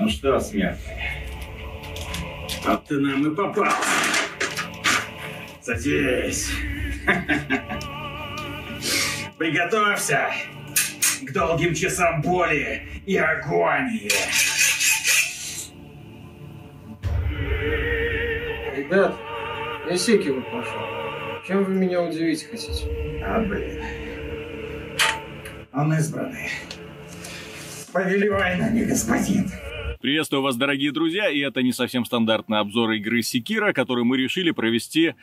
Ну 0.00 0.08
что, 0.08 0.40
смертный, 0.40 0.96
а 2.64 2.74
ты 2.78 2.98
нам 2.98 3.30
и 3.30 3.36
попал. 3.36 3.70
Садись. 5.60 6.48
Приготовься 9.36 10.30
к 11.20 11.30
долгим 11.30 11.74
часам 11.74 12.22
боли 12.22 12.82
и 13.04 13.18
агонии. 13.18 14.10
Ребят, 18.74 19.14
я 19.86 19.96
Секиру 19.98 20.42
пошел. 20.44 20.80
Чем 21.46 21.64
вы 21.64 21.74
меня 21.74 22.00
удивить 22.00 22.44
хотите? 22.44 23.20
А, 23.22 23.40
блин. 23.40 23.84
Он 25.74 25.92
избранный. 25.92 26.48
Повелевай 27.92 28.56
нами, 28.56 28.84
господин. 28.84 29.50
Приветствую 30.00 30.40
вас, 30.40 30.56
дорогие 30.56 30.92
друзья, 30.92 31.28
и 31.28 31.40
это 31.40 31.62
не 31.62 31.72
совсем 31.72 32.06
стандартный 32.06 32.58
обзор 32.58 32.92
игры 32.92 33.20
Секира, 33.20 33.74
который 33.74 34.02
мы 34.02 34.16
решили 34.16 34.50
провести 34.50 35.14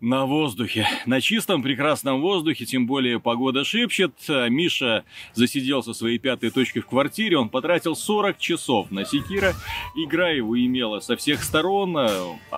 на 0.00 0.26
воздухе, 0.26 0.86
на 1.06 1.22
чистом 1.22 1.62
прекрасном 1.62 2.20
воздухе, 2.20 2.66
тем 2.66 2.86
более 2.86 3.18
погода 3.18 3.64
шепчет. 3.64 4.12
Миша 4.28 5.04
засидел 5.32 5.82
со 5.82 5.94
своей 5.94 6.18
пятой 6.18 6.50
точки 6.50 6.80
в 6.80 6.86
квартире, 6.86 7.38
он 7.38 7.48
потратил 7.48 7.96
40 7.96 8.38
часов 8.38 8.90
на 8.90 9.06
Секира. 9.06 9.54
Игра 9.94 10.28
его 10.28 10.58
имела 10.58 11.00
со 11.00 11.16
всех 11.16 11.42
сторон, 11.42 11.96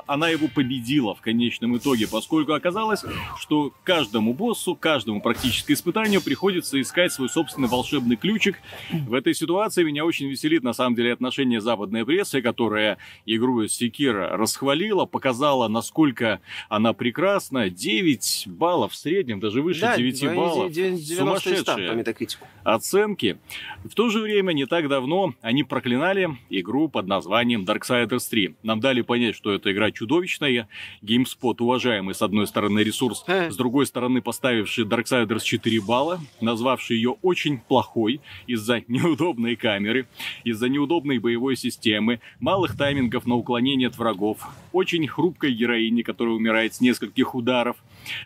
она 0.07 0.29
его 0.31 0.49
победила 0.49 1.15
в 1.15 1.21
конечном 1.21 1.77
итоге, 1.77 2.09
поскольку 2.09 2.55
оказалось, 2.55 3.05
что 3.39 3.73
каждому 3.85 4.35
боссу, 4.35 4.75
каждому 4.75 5.21
практически 5.21 5.73
испытанию 5.73 6.21
приходится 6.21 6.81
искать 6.81 7.13
свой 7.13 7.29
собственный 7.29 7.69
волшебный 7.69 8.17
ключик. 8.17 8.61
В 8.91 9.15
этой 9.15 9.33
ситуации 9.33 9.85
меня 9.85 10.05
очень 10.05 10.29
веселит 10.29 10.65
на 10.65 10.73
самом 10.73 10.97
деле 10.97 11.13
отношение 11.13 11.61
западной 11.61 12.05
прессы, 12.05 12.43
которая 12.43 12.99
игру 13.27 13.69
Секира 13.69 14.37
расхвалила, 14.37 15.05
показала, 15.05 15.69
насколько 15.69 16.41
она 16.69 16.93
прекрасна, 16.93 17.28
прекрасно. 17.29 17.71
9 17.71 18.45
баллов 18.49 18.93
в 18.93 18.97
среднем, 18.97 19.41
даже 19.41 19.63
выше 19.63 19.81
да, 19.83 19.97
9 19.97 20.35
баллов. 20.35 20.73
90 20.73 21.15
Сумасшедшие 21.17 21.95
метакритику. 21.95 22.47
оценки. 22.65 23.39
В 23.85 23.95
то 23.95 24.09
же 24.11 24.21
время, 24.21 24.53
не 24.53 24.67
так 24.67 24.89
давно, 24.89 25.35
они 25.43 25.65
проклинали 25.65 26.31
игру 26.51 26.89
под 26.89 27.07
названием 27.07 27.65
Darksiders 27.65 28.29
3. 28.31 28.55
Нам 28.63 28.81
дали 28.81 29.03
понять, 29.03 29.35
что 29.35 29.53
эта 29.53 29.73
игра 29.73 29.91
чудовищная. 29.91 30.69
GameSpot, 31.03 31.55
уважаемый, 31.59 32.15
с 32.15 32.23
одной 32.23 32.47
стороны, 32.47 32.81
ресурс, 32.81 33.25
Э. 33.27 33.51
с 33.51 33.57
другой 33.57 33.87
стороны, 33.87 34.23
поставивший 34.23 34.85
Darksiders 34.85 35.43
4 35.43 35.81
балла, 35.81 36.21
назвавший 36.41 36.97
ее 36.97 37.17
очень 37.23 37.59
плохой 37.59 38.21
из-за 38.47 38.83
неудобной 38.89 39.57
камеры, 39.57 40.07
из-за 40.45 40.69
неудобной 40.69 41.19
боевой 41.19 41.57
системы, 41.57 42.21
малых 42.41 42.77
таймингов 42.77 43.27
на 43.27 43.35
уклонение 43.35 43.89
от 43.89 43.97
врагов, 43.99 44.39
очень 44.73 45.07
хрупкой 45.07 45.53
героини, 45.53 46.03
которая 46.03 46.35
умирает 46.35 46.75
с 46.75 46.81
нескольких 46.81 47.18
ударов, 47.35 47.77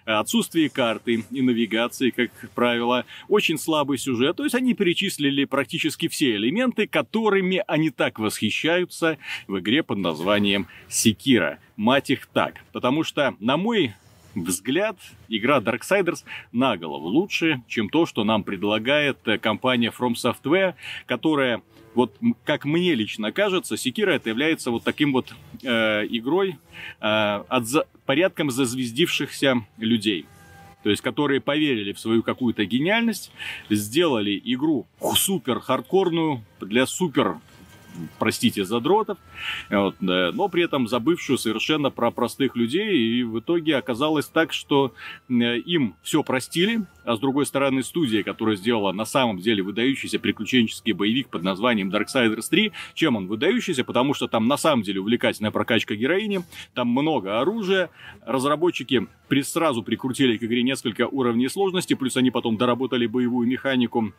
отсутствие 0.04 0.68
карты 0.68 1.24
и 1.30 1.42
навигации, 1.42 2.10
как 2.10 2.30
правило, 2.54 3.04
очень 3.28 3.58
слабый 3.58 3.98
сюжет. 3.98 4.36
То 4.36 4.44
есть 4.44 4.54
они 4.54 4.74
перечислили 4.74 5.44
практически 5.44 6.08
все 6.08 6.36
элементы, 6.36 6.86
которыми 6.86 7.62
они 7.66 7.90
так 7.90 8.18
восхищаются 8.18 9.18
в 9.46 9.58
игре 9.58 9.82
под 9.82 9.98
названием 9.98 10.66
Секира. 10.88 11.58
Мать 11.76 12.10
их 12.10 12.26
так. 12.26 12.54
Потому 12.72 13.02
что, 13.02 13.34
на 13.40 13.56
мой 13.56 13.94
взгляд, 14.34 14.96
игра 15.28 15.60
Darksiders 15.60 16.24
на 16.52 16.76
голову 16.76 17.08
лучше, 17.08 17.62
чем 17.68 17.88
то, 17.88 18.06
что 18.06 18.24
нам 18.24 18.44
предлагает 18.44 19.18
э, 19.26 19.38
компания 19.38 19.92
From 19.96 20.14
Software, 20.14 20.74
которая 21.06 21.62
вот 21.94 22.16
как 22.44 22.64
мне 22.64 22.94
лично 22.94 23.32
кажется, 23.32 23.76
Секира 23.76 24.12
это 24.12 24.28
является 24.28 24.70
вот 24.70 24.84
таким 24.84 25.12
вот 25.12 25.32
э, 25.62 26.06
игрой 26.08 26.56
э, 27.00 27.44
от 27.48 27.66
за- 27.66 27.86
порядком 28.06 28.50
зазвездившихся 28.50 29.64
людей. 29.78 30.26
То 30.82 30.90
есть, 30.90 31.02
которые 31.02 31.40
поверили 31.40 31.92
в 31.92 32.00
свою 32.00 32.22
какую-то 32.22 32.64
гениальность, 32.64 33.30
сделали 33.70 34.40
игру 34.44 34.86
супер 35.16 35.60
хардкорную 35.60 36.42
для 36.60 36.86
супер 36.86 37.36
простите, 38.18 38.64
задротов, 38.64 39.18
вот, 39.70 39.96
но 40.00 40.48
при 40.48 40.64
этом 40.64 40.88
забывшую 40.88 41.38
совершенно 41.38 41.90
про 41.90 42.10
простых 42.10 42.56
людей, 42.56 42.96
и 42.96 43.22
в 43.22 43.40
итоге 43.40 43.76
оказалось 43.76 44.26
так, 44.26 44.52
что 44.52 44.94
э, 45.28 45.58
им 45.58 45.94
все 46.02 46.22
простили, 46.22 46.82
а 47.04 47.16
с 47.16 47.18
другой 47.18 47.46
стороны 47.46 47.82
студия, 47.82 48.22
которая 48.22 48.56
сделала 48.56 48.92
на 48.92 49.04
самом 49.04 49.38
деле 49.38 49.62
выдающийся 49.62 50.18
приключенческий 50.18 50.92
боевик 50.92 51.28
под 51.28 51.42
названием 51.42 51.90
Darksiders 51.90 52.48
3, 52.48 52.72
чем 52.94 53.16
он 53.16 53.26
выдающийся, 53.26 53.84
потому 53.84 54.14
что 54.14 54.28
там 54.28 54.46
на 54.46 54.56
самом 54.56 54.82
деле 54.82 55.00
увлекательная 55.00 55.50
прокачка 55.50 55.94
героини, 55.94 56.42
там 56.74 56.88
много 56.88 57.40
оружия, 57.40 57.90
разработчики 58.24 59.06
сразу 59.42 59.82
прикрутили 59.82 60.36
к 60.36 60.42
игре 60.42 60.62
несколько 60.62 61.06
уровней 61.06 61.48
сложности, 61.48 61.94
плюс 61.94 62.16
они 62.16 62.30
потом 62.30 62.56
доработали 62.56 63.06
боевую 63.06 63.48
механику, 63.48 64.12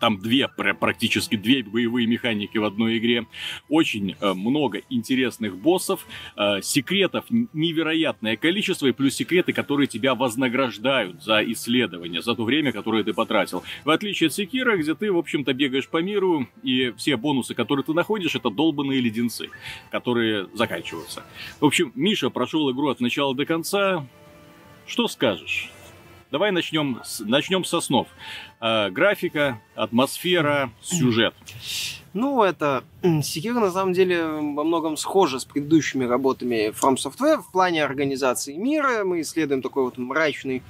там 0.00 0.18
две, 0.18 0.48
пр- 0.48 0.74
практически 0.74 1.36
две 1.36 1.62
боевые 1.62 2.06
механики 2.06 2.58
в 2.58 2.64
одной 2.64 2.98
игре. 2.98 3.26
Очень 3.68 4.16
э, 4.20 4.32
много 4.34 4.82
интересных 4.90 5.56
боссов, 5.56 6.06
э, 6.36 6.60
секретов 6.62 7.24
невероятное 7.28 8.36
количество, 8.36 8.86
и 8.86 8.92
плюс 8.92 9.14
секреты, 9.14 9.52
которые 9.52 9.86
тебя 9.86 10.14
вознаграждают 10.14 11.22
за 11.22 11.42
исследование, 11.52 12.22
за 12.22 12.34
то 12.34 12.44
время, 12.44 12.72
которое 12.72 13.04
ты 13.04 13.12
потратил. 13.12 13.62
В 13.84 13.90
отличие 13.90 14.28
от 14.28 14.34
Секира, 14.34 14.76
где 14.76 14.94
ты, 14.94 15.12
в 15.12 15.18
общем-то, 15.18 15.52
бегаешь 15.52 15.88
по 15.88 16.02
миру, 16.02 16.46
и 16.62 16.92
все 16.96 17.16
бонусы, 17.16 17.54
которые 17.54 17.84
ты 17.84 17.92
находишь, 17.92 18.34
это 18.34 18.50
долбанные 18.50 19.00
леденцы, 19.00 19.50
которые 19.90 20.48
заканчиваются. 20.54 21.24
В 21.60 21.64
общем, 21.64 21.92
Миша 21.94 22.30
прошел 22.30 22.70
игру 22.70 22.88
от 22.88 23.00
начала 23.00 23.34
до 23.34 23.46
конца. 23.46 24.06
Что 24.86 25.08
скажешь? 25.08 25.70
Давай 26.34 26.50
начнем 26.50 27.00
с, 27.04 27.20
начнем 27.20 27.62
со 27.62 27.80
снов. 27.80 28.08
Э, 28.60 28.90
графика, 28.90 29.60
атмосфера, 29.76 30.72
сюжет. 30.82 31.32
Ну, 32.12 32.42
это 32.42 32.82
Секира 33.22 33.60
на 33.60 33.70
самом 33.70 33.92
деле 33.92 34.24
во 34.24 34.64
многом 34.64 34.96
схожа 34.96 35.38
с 35.38 35.44
предыдущими 35.44 36.04
работами 36.04 36.70
From 36.70 36.96
Software 36.96 37.40
в 37.40 37.52
плане 37.52 37.84
организации 37.84 38.56
мира. 38.56 39.04
Мы 39.04 39.20
исследуем 39.20 39.62
такой 39.62 39.84
вот 39.84 39.96
мрачный, 39.96 40.64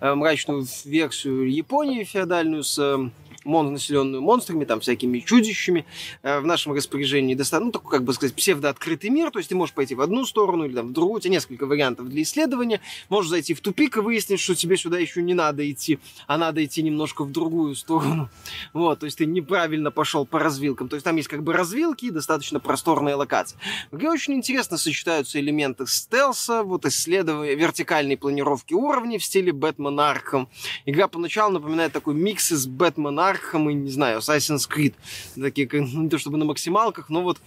э, 0.00 0.14
мрачную 0.14 0.66
версию 0.84 1.50
Японии 1.50 2.04
феодальную 2.04 2.62
с 2.62 2.78
э, 2.78 3.08
мон, 3.46 3.72
населенную 3.72 4.22
монстрами, 4.22 4.64
там 4.64 4.80
всякими 4.80 5.20
чудищами. 5.20 5.86
Э, 6.22 6.40
В 6.40 6.46
нашем 6.46 6.72
распоряжении 6.72 7.34
достаточно, 7.34 7.66
ну, 7.66 7.72
такой, 7.72 7.90
как 7.90 8.04
бы 8.04 8.12
сказать, 8.12 8.34
псевдооткрытый 8.34 9.10
мир, 9.10 9.30
то 9.30 9.38
есть 9.38 9.48
ты 9.48 9.54
можешь 9.54 9.74
пойти 9.74 9.94
в 9.94 10.00
одну 10.00 10.26
сторону 10.26 10.64
или 10.64 10.74
там, 10.74 10.88
в 10.88 10.92
другую, 10.92 11.16
у 11.16 11.20
тебя 11.20 11.32
несколько 11.32 11.66
вариантов 11.66 12.08
для 12.08 12.22
исследования. 12.22 12.80
Можешь 13.08 13.30
зайти 13.30 13.54
в 13.54 13.60
тупик 13.60 13.96
и 13.96 14.00
выяснить, 14.00 14.40
что 14.40 14.54
тебе 14.54 14.76
сюда 14.76 14.98
еще 14.98 15.22
не 15.22 15.34
надо 15.34 15.68
идти, 15.70 15.98
а 16.26 16.36
надо 16.36 16.64
идти 16.64 16.82
немножко 16.82 17.24
в 17.24 17.32
другую 17.32 17.74
сторону. 17.74 18.28
Вот, 18.72 19.00
то 19.00 19.06
есть 19.06 19.18
ты 19.18 19.26
неправильно 19.26 19.90
пошел 19.90 20.26
по 20.26 20.38
развилкам. 20.38 20.88
То 20.88 20.96
есть 20.96 21.04
там 21.04 21.16
есть 21.16 21.28
как 21.28 21.42
бы 21.42 21.52
развилки 21.52 22.06
и 22.06 22.10
достаточно 22.10 22.60
просторные 22.60 23.14
локации. 23.14 23.56
Игре 23.92 24.10
очень 24.10 24.34
интересно 24.34 24.76
сочетаются 24.76 25.40
элементы 25.40 25.86
стелса, 25.86 26.62
вот 26.62 26.84
исследования 26.84 27.54
вертикальной 27.54 28.16
планировки 28.16 28.74
уровней 28.74 29.18
в 29.18 29.24
стиле 29.24 29.52
Batman 29.52 29.98
Arkham. 30.00 30.48
Игра 30.84 31.08
поначалу 31.08 31.52
напоминает 31.54 31.92
такой 31.92 32.14
микс 32.14 32.52
из 32.52 32.66
Batman 32.66 33.18
Arkham 33.36 33.68
и, 33.70 33.74
не 33.74 33.90
знаю, 33.90 34.18
Assassin's 34.20 34.68
Creed. 34.68 34.94
Такие, 35.40 35.68
как, 35.68 35.80
ну, 35.80 36.02
не 36.02 36.08
то 36.08 36.18
чтобы 36.18 36.38
на 36.38 36.44
максималках, 36.44 37.08
но 37.08 37.22
вот 37.22 37.38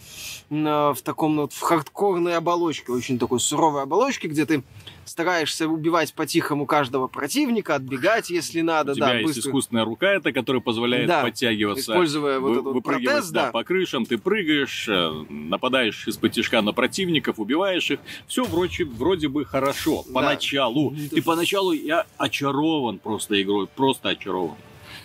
э, 0.49 0.53
в 0.55 0.97
таком 1.03 1.37
вот 1.37 1.53
в 1.53 1.59
хардкорной 1.61 2.35
оболочке, 2.37 2.91
очень 2.91 3.17
такой 3.19 3.39
суровой 3.39 3.83
оболочке, 3.83 4.27
где 4.27 4.45
ты 4.45 4.63
стараешься 5.05 5.67
убивать 5.67 6.13
по-тихому 6.13 6.67
каждого 6.67 7.07
противника, 7.07 7.75
отбегать, 7.75 8.29
если 8.29 8.61
надо, 8.61 8.91
У 8.91 8.95
тебя 8.95 9.07
да, 9.07 9.13
есть 9.15 9.25
быстро. 9.35 9.49
искусственная 9.49 9.83
рука, 9.85 10.07
это, 10.13 10.31
которая 10.31 10.61
позволяет 10.61 11.07
Да, 11.07 11.23
подтягиваться. 11.23 11.91
Используя 11.93 12.39
вот 12.39 12.57
вы- 12.61 12.71
этот 12.71 12.83
протез, 12.83 13.29
да. 13.31 13.51
по 13.51 13.63
крышам, 13.63 14.05
ты 14.05 14.19
прыгаешь, 14.19 14.87
э, 14.87 15.25
нападаешь 15.29 16.07
из-под 16.07 16.31
тяжка 16.33 16.61
на 16.61 16.73
противников, 16.73 17.39
убиваешь 17.39 17.89
их. 17.89 17.99
Все 18.27 18.43
вроде, 18.43 18.85
вроде 18.85 19.27
бы 19.27 19.45
хорошо. 19.45 20.03
Да. 20.07 20.13
Поначалу. 20.13 20.91
Ну, 20.91 21.09
Ты 21.09 21.21
поначалу 21.23 21.71
я 21.71 22.05
очарован 22.17 22.99
просто 22.99 23.41
игрой, 23.41 23.65
просто 23.67 24.09
очарован. 24.09 24.55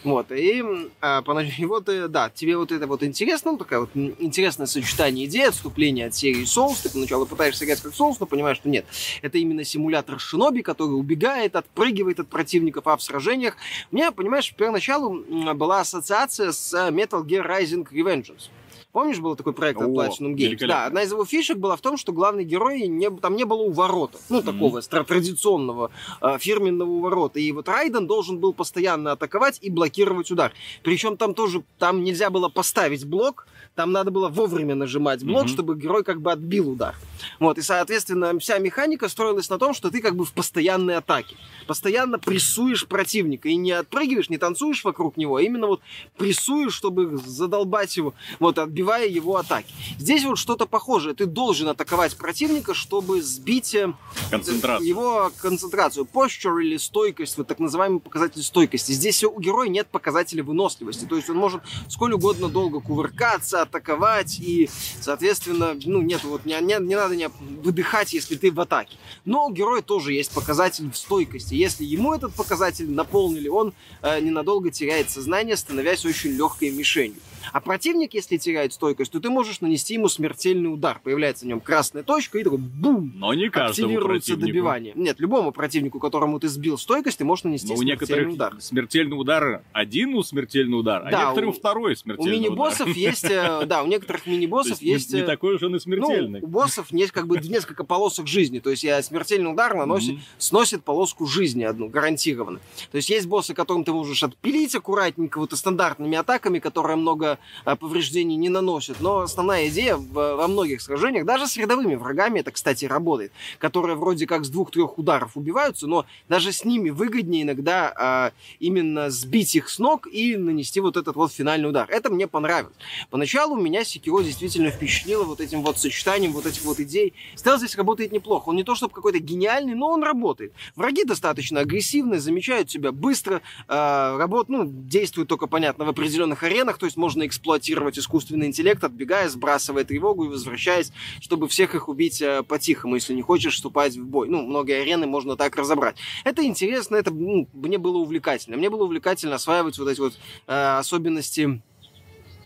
Вот, 0.05 0.31
и, 0.33 0.63
а, 1.01 1.25
и 1.59 1.65
вот, 1.65 1.89
э, 1.89 2.09
да, 2.09 2.29
тебе 2.29 2.59
вот 2.59 2.71
это 2.73 2.87
вот 2.87 3.03
интересно, 3.03 3.53
ну, 3.53 3.59
такая 3.59 3.81
вот 3.81 3.91
интересное 3.95 4.67
сочетание 4.67 5.25
идей, 5.25 5.49
отступление 5.49 6.09
от 6.09 6.15
серии 6.15 6.45
Souls, 6.45 6.83
ты 6.83 6.91
поначалу 6.91 7.25
пытаешься 7.25 7.65
играть 7.65 7.81
как 7.81 7.93
Souls, 7.93 8.17
но 8.21 8.27
понимаешь, 8.27 8.59
что 8.59 8.69
нет, 8.69 8.85
это 9.23 9.39
именно 9.39 9.65
симулятор 9.65 10.21
Шиноби, 10.21 10.61
который 10.61 10.93
убегает, 10.93 11.57
отпрыгивает 11.57 12.21
от 12.21 12.29
противников, 12.29 12.87
а 12.87 12.99
в 12.99 13.03
сражениях, 13.03 13.57
у 13.91 13.97
меня, 13.97 14.13
понимаешь, 14.13 14.55
поначалу 14.55 15.25
была 15.55 15.81
ассоциация 15.81 16.53
с 16.53 16.75
э, 16.75 16.91
Metal 16.91 17.25
Gear 17.25 17.49
Rising 17.49 17.89
Revengeance. 17.91 18.51
Помнишь, 18.95 19.19
был 19.19 19.35
такой 19.35 19.53
проект 19.55 19.83
от 19.83 19.89
Platinum 19.89 20.35
Games? 20.37 20.65
Да, 20.69 20.87
одна 20.87 21.03
из 21.03 21.11
его 21.11 21.25
фишек 21.25 21.59
была 21.59 21.75
в 21.77 21.81
том, 21.81 21.97
что 21.97 22.13
главный 22.13 22.45
герой, 22.45 22.87
не, 22.87 23.11
там 23.11 23.35
не 23.35 23.43
было 23.43 23.63
уворота. 23.63 24.19
Ну, 24.29 24.41
такого 24.41 24.79
стра- 24.83 25.05
традиционного 25.05 25.91
э, 26.23 26.39
фирменного 26.39 26.89
уворота. 26.91 27.41
И 27.41 27.51
вот 27.51 27.69
Райден 27.69 28.07
должен 28.07 28.39
был 28.39 28.53
постоянно 28.53 29.11
атаковать 29.11 29.59
и 29.63 29.69
блокировать 29.69 30.31
удар. 30.31 30.53
Причем 30.85 31.17
там 31.17 31.35
тоже, 31.35 31.65
там 31.81 32.05
нельзя 32.05 32.31
было 32.31 32.49
поставить 32.49 33.05
блок, 33.05 33.49
там 33.75 33.91
надо 33.91 34.13
было 34.13 34.29
вовремя 34.29 34.77
нажимать 34.77 35.25
блок, 35.25 35.47
Мгм. 35.47 35.49
чтобы 35.49 35.77
герой 35.77 36.05
как 36.05 36.21
бы 36.23 36.31
отбил 36.31 36.71
удар. 36.71 36.95
Вот, 37.41 37.59
и, 37.59 37.63
соответственно, 37.63 38.39
вся 38.39 38.59
механика 38.59 39.09
строилась 39.09 39.51
на 39.51 39.59
том, 39.59 39.75
что 39.75 39.91
ты 39.91 40.01
как 40.01 40.15
бы 40.15 40.25
в 40.25 40.33
постоянной 40.33 40.99
атаке. 40.99 41.35
Постоянно 41.67 42.21
прессуешь 42.21 42.87
противника 42.87 43.49
и 43.49 43.57
не 43.57 43.73
отпрыгиваешь, 43.73 44.31
не 44.31 44.39
танцуешь 44.39 44.85
вокруг 44.85 45.17
него, 45.17 45.35
а 45.37 45.43
именно 45.43 45.67
вот 45.67 45.81
прессуешь, 46.17 46.75
чтобы 46.75 47.17
задолбать 47.27 47.97
его, 47.97 48.15
вот, 48.39 48.55
отбивая 48.85 49.07
его 49.09 49.37
атаки. 49.37 49.73
Здесь 49.99 50.25
вот 50.25 50.39
что-то 50.39 50.67
похожее. 50.67 51.15
Ты 51.15 51.27
должен 51.27 51.69
атаковать 51.69 52.17
противника, 52.17 52.75
чтобы 52.75 53.23
сбить 53.23 53.75
э, 53.75 53.93
Концентрация. 54.31 54.87
его 54.87 55.33
концентрацию. 55.41 56.07
Posture 56.13 56.63
или 56.63 56.77
стойкость, 56.77 57.39
вот 57.39 57.47
так 57.47 57.59
называемый 57.59 58.01
показатель 58.01 58.43
стойкости. 58.43 58.93
Здесь 58.93 59.25
у 59.25 59.39
героя 59.41 59.69
нет 59.69 59.89
показателя 59.89 60.45
выносливости. 60.45 61.07
То 61.07 61.17
есть 61.17 61.31
он 61.31 61.37
может 61.37 61.63
сколь 61.89 62.13
угодно 62.13 62.49
долго 62.49 62.81
кувыркаться, 62.81 63.63
атаковать, 63.63 64.39
и, 64.39 64.69
соответственно, 65.01 65.77
ну, 65.85 66.03
нет, 66.03 66.23
вот 66.25 66.45
не, 66.45 66.61
не, 66.61 66.79
не 66.81 66.97
надо 66.97 67.17
не 67.17 67.29
выдыхать, 67.63 68.13
если 68.13 68.37
ты 68.37 68.51
в 68.51 68.61
атаке. 68.61 68.97
Но 69.25 69.47
у 69.47 69.53
героя 69.53 69.83
тоже 69.83 70.13
есть 70.13 70.33
показатель 70.33 70.91
в 70.91 70.97
стойкости. 70.97 71.55
Если 71.55 71.85
ему 71.85 72.13
этот 72.13 72.35
показатель 72.35 72.91
наполнили, 72.91 73.49
он 73.49 73.73
э, 74.03 74.21
ненадолго 74.21 74.71
теряет 74.71 75.11
сознание, 75.11 75.57
становясь 75.57 76.05
очень 76.05 76.31
легкой 76.33 76.71
мишенью. 76.71 77.17
А 77.53 77.61
противник, 77.61 78.15
если 78.15 78.37
теряет 78.37 78.73
стойкость, 78.73 79.13
то 79.13 79.21
ты 79.21 79.31
можешь 79.31 79.61
нанести 79.61 79.95
ему 79.95 80.09
смертельный 80.09 80.73
удар. 80.73 81.01
Появляется 81.03 81.45
в 81.45 81.49
нем 81.49 81.61
красная 81.61 82.03
точка 82.03 82.39
и 82.39 82.45
такой 82.45 82.59
бум! 82.59 83.13
Но 83.17 83.33
не 83.35 83.49
каждому 83.51 83.89
активируется 83.89 84.31
противнику. 84.33 84.47
добивание. 84.47 84.93
Нет, 84.97 85.21
любому 85.21 85.53
противнику, 85.53 86.01
которому 86.01 86.39
ты 86.41 86.49
сбил 86.49 86.79
стойкость, 86.79 87.19
ты 87.19 87.25
можешь 87.25 87.45
нанести 87.45 87.69
Но 87.69 87.75
у 87.75 87.77
смертельный 87.79 87.93
некоторых 87.93 88.33
удар. 88.35 88.55
смертельный 88.61 89.21
удар 89.21 89.63
один 89.73 90.15
у 90.15 90.23
смертельный 90.23 90.79
удар, 90.79 91.03
а 91.07 91.11
Да, 91.11 91.21
некоторым 91.25 91.51
у- 91.51 91.53
второй 91.53 91.93
У 91.93 91.97
смертельный 91.97 92.39
мини-боссов 92.39 92.83
удар. 92.89 92.97
есть, 92.97 93.25
э, 93.25 93.65
да, 93.67 93.83
у 93.83 93.87
некоторых 93.87 94.25
То 94.25 94.31
мини-боссов 94.31 94.81
есть 94.83 95.11
не, 95.13 95.17
не 95.19 95.23
э, 95.23 95.27
такой 95.27 95.55
уж 95.57 95.63
он 95.63 95.77
и 95.77 95.81
смертельный. 95.81 96.41
Ну, 96.41 96.47
у 96.47 96.51
боссов 96.51 96.91
есть 96.93 97.13
как 97.13 97.27
бы 97.27 97.39
несколько 97.39 97.85
полосок 97.85 98.27
жизни. 98.27 98.59
То 98.61 98.71
есть 98.71 98.85
я 98.85 99.03
смертельный 99.03 99.51
удар 99.53 99.75
наносит, 99.75 100.13
Мгм. 100.15 100.23
сносит 100.39 100.85
полоску 100.85 101.27
жизни 101.27 101.63
одну, 101.65 101.89
гарантированно. 101.89 102.61
То 102.91 102.97
есть 102.97 103.11
есть 103.11 103.27
боссы, 103.27 103.55
которым 103.55 103.85
ты 103.85 103.93
можешь 103.93 104.23
отпилить 104.23 104.75
аккуратненько, 104.75 105.39
вот 105.39 105.53
и 105.53 105.57
стандартными 105.57 106.17
атаками, 106.17 106.59
которые 106.59 106.97
много 106.97 107.34
а, 107.65 107.77
повреждений 107.77 108.37
не 108.37 108.49
наносят. 108.49 109.01
Но 109.01 109.21
основная 109.21 109.69
идея 109.69 109.97
во 109.97 110.47
многих 110.49 110.81
сражениях, 110.81 111.25
даже 111.25 111.47
с 111.47 111.57
рядовыми 111.57 111.95
врагами 111.95 112.41
это, 112.41 112.51
кстати, 112.51 112.85
работает, 112.85 113.33
которые 113.59 113.97
вроде 113.97 114.27
как 114.27 114.45
с 114.45 114.49
двух-трех 114.49 114.99
ударов 114.99 115.37
убиваются, 115.37 115.87
но 115.87 116.07
даже 116.29 116.53
с 116.53 116.65
ними 116.65 116.91
выгоднее 116.91 117.43
иногда 117.43 117.93
а, 117.97 118.33
именно 118.61 119.11
сбить 119.11 119.55
их 119.55 119.69
с 119.69 119.79
ног 119.79 120.07
и 120.11 120.37
нанести 120.37 120.81
вот 120.81 120.97
этот 120.97 121.17
вот 121.17 121.33
финальный 121.33 121.69
удар. 121.69 121.89
Это 121.91 122.11
мне 122.11 122.27
понравилось. 122.27 122.75
Поначалу 123.11 123.57
меня 123.57 123.85
Секиро 123.85 124.23
действительно 124.23 124.71
впечатлило 124.71 125.25
вот 125.25 125.41
этим 125.41 125.63
вот 125.63 125.79
сочетанием 125.79 126.33
вот 126.33 126.47
этих 126.47 126.65
вот 126.65 126.81
идей. 126.81 127.15
Стелс 127.35 127.59
здесь 127.59 127.77
работает 127.77 128.13
неплохо. 128.13 128.49
Он 128.49 128.57
не 128.57 128.65
то 128.65 128.75
чтобы 128.75 128.93
какой-то 128.93 129.19
гениальный, 129.19 129.75
но 129.75 129.91
он 129.91 130.03
работает. 130.03 130.53
Враги 130.77 131.05
достаточно 131.05 131.61
агрессивные, 131.61 132.21
замечают 132.21 132.69
тебя 132.69 132.93
быстро, 132.93 133.43
э, 133.69 134.17
работ, 134.17 134.49
ну, 134.49 134.65
действуют 134.67 135.29
только, 135.29 135.47
понятно, 135.47 135.85
в 135.85 135.89
определенных 135.89 136.43
аренах, 136.43 136.79
то 136.79 136.87
есть 136.87 136.97
можно 136.97 137.24
эксплуатировать 137.27 137.99
искусственный 137.99 138.47
интеллект, 138.47 138.83
отбегая, 138.83 139.29
сбрасывая 139.29 139.85
тревогу 139.85 140.25
и 140.25 140.29
возвращаясь, 140.29 140.93
чтобы 141.21 141.49
всех 141.49 141.75
их 141.75 141.89
убить 141.89 142.21
э, 142.23 142.43
по-тихому, 142.43 142.97
если 142.97 143.15
не 143.15 143.23
хочешь 143.23 143.55
вступать 143.55 143.97
в 143.97 144.05
бой. 144.05 144.29
Ну, 144.29 144.43
многие 144.43 144.83
арены 144.83 145.07
можно 145.07 145.37
так 145.37 145.57
разобрать. 145.57 145.97
Это 146.25 146.45
интересно, 146.45 146.97
это 146.97 147.11
ну, 147.11 147.49
мне 147.53 147.79
было 147.79 147.99
увлекательно. 147.99 148.57
Мне 148.57 148.71
было 148.71 148.85
увлекательно 148.85 149.37
осваивать 149.37 149.79
вот 149.79 149.89
эти 149.89 150.01
вот 150.01 150.15
э, 150.47 150.77
особенности 150.79 151.63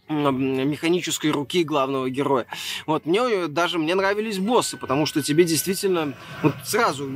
механической 0.09 1.31
руки 1.31 1.65
главного 1.65 2.11
героя. 2.11 2.47
Вот, 2.87 3.07
мне 3.07 3.21
э, 3.21 3.49
даже 3.49 3.79
мне 3.79 3.95
нравились 3.95 4.39
боссы, 4.39 4.77
потому 4.77 5.07
что 5.07 5.23
тебе 5.23 5.45
действительно 5.45 6.15
вот 6.43 6.55
сразу 6.65 7.09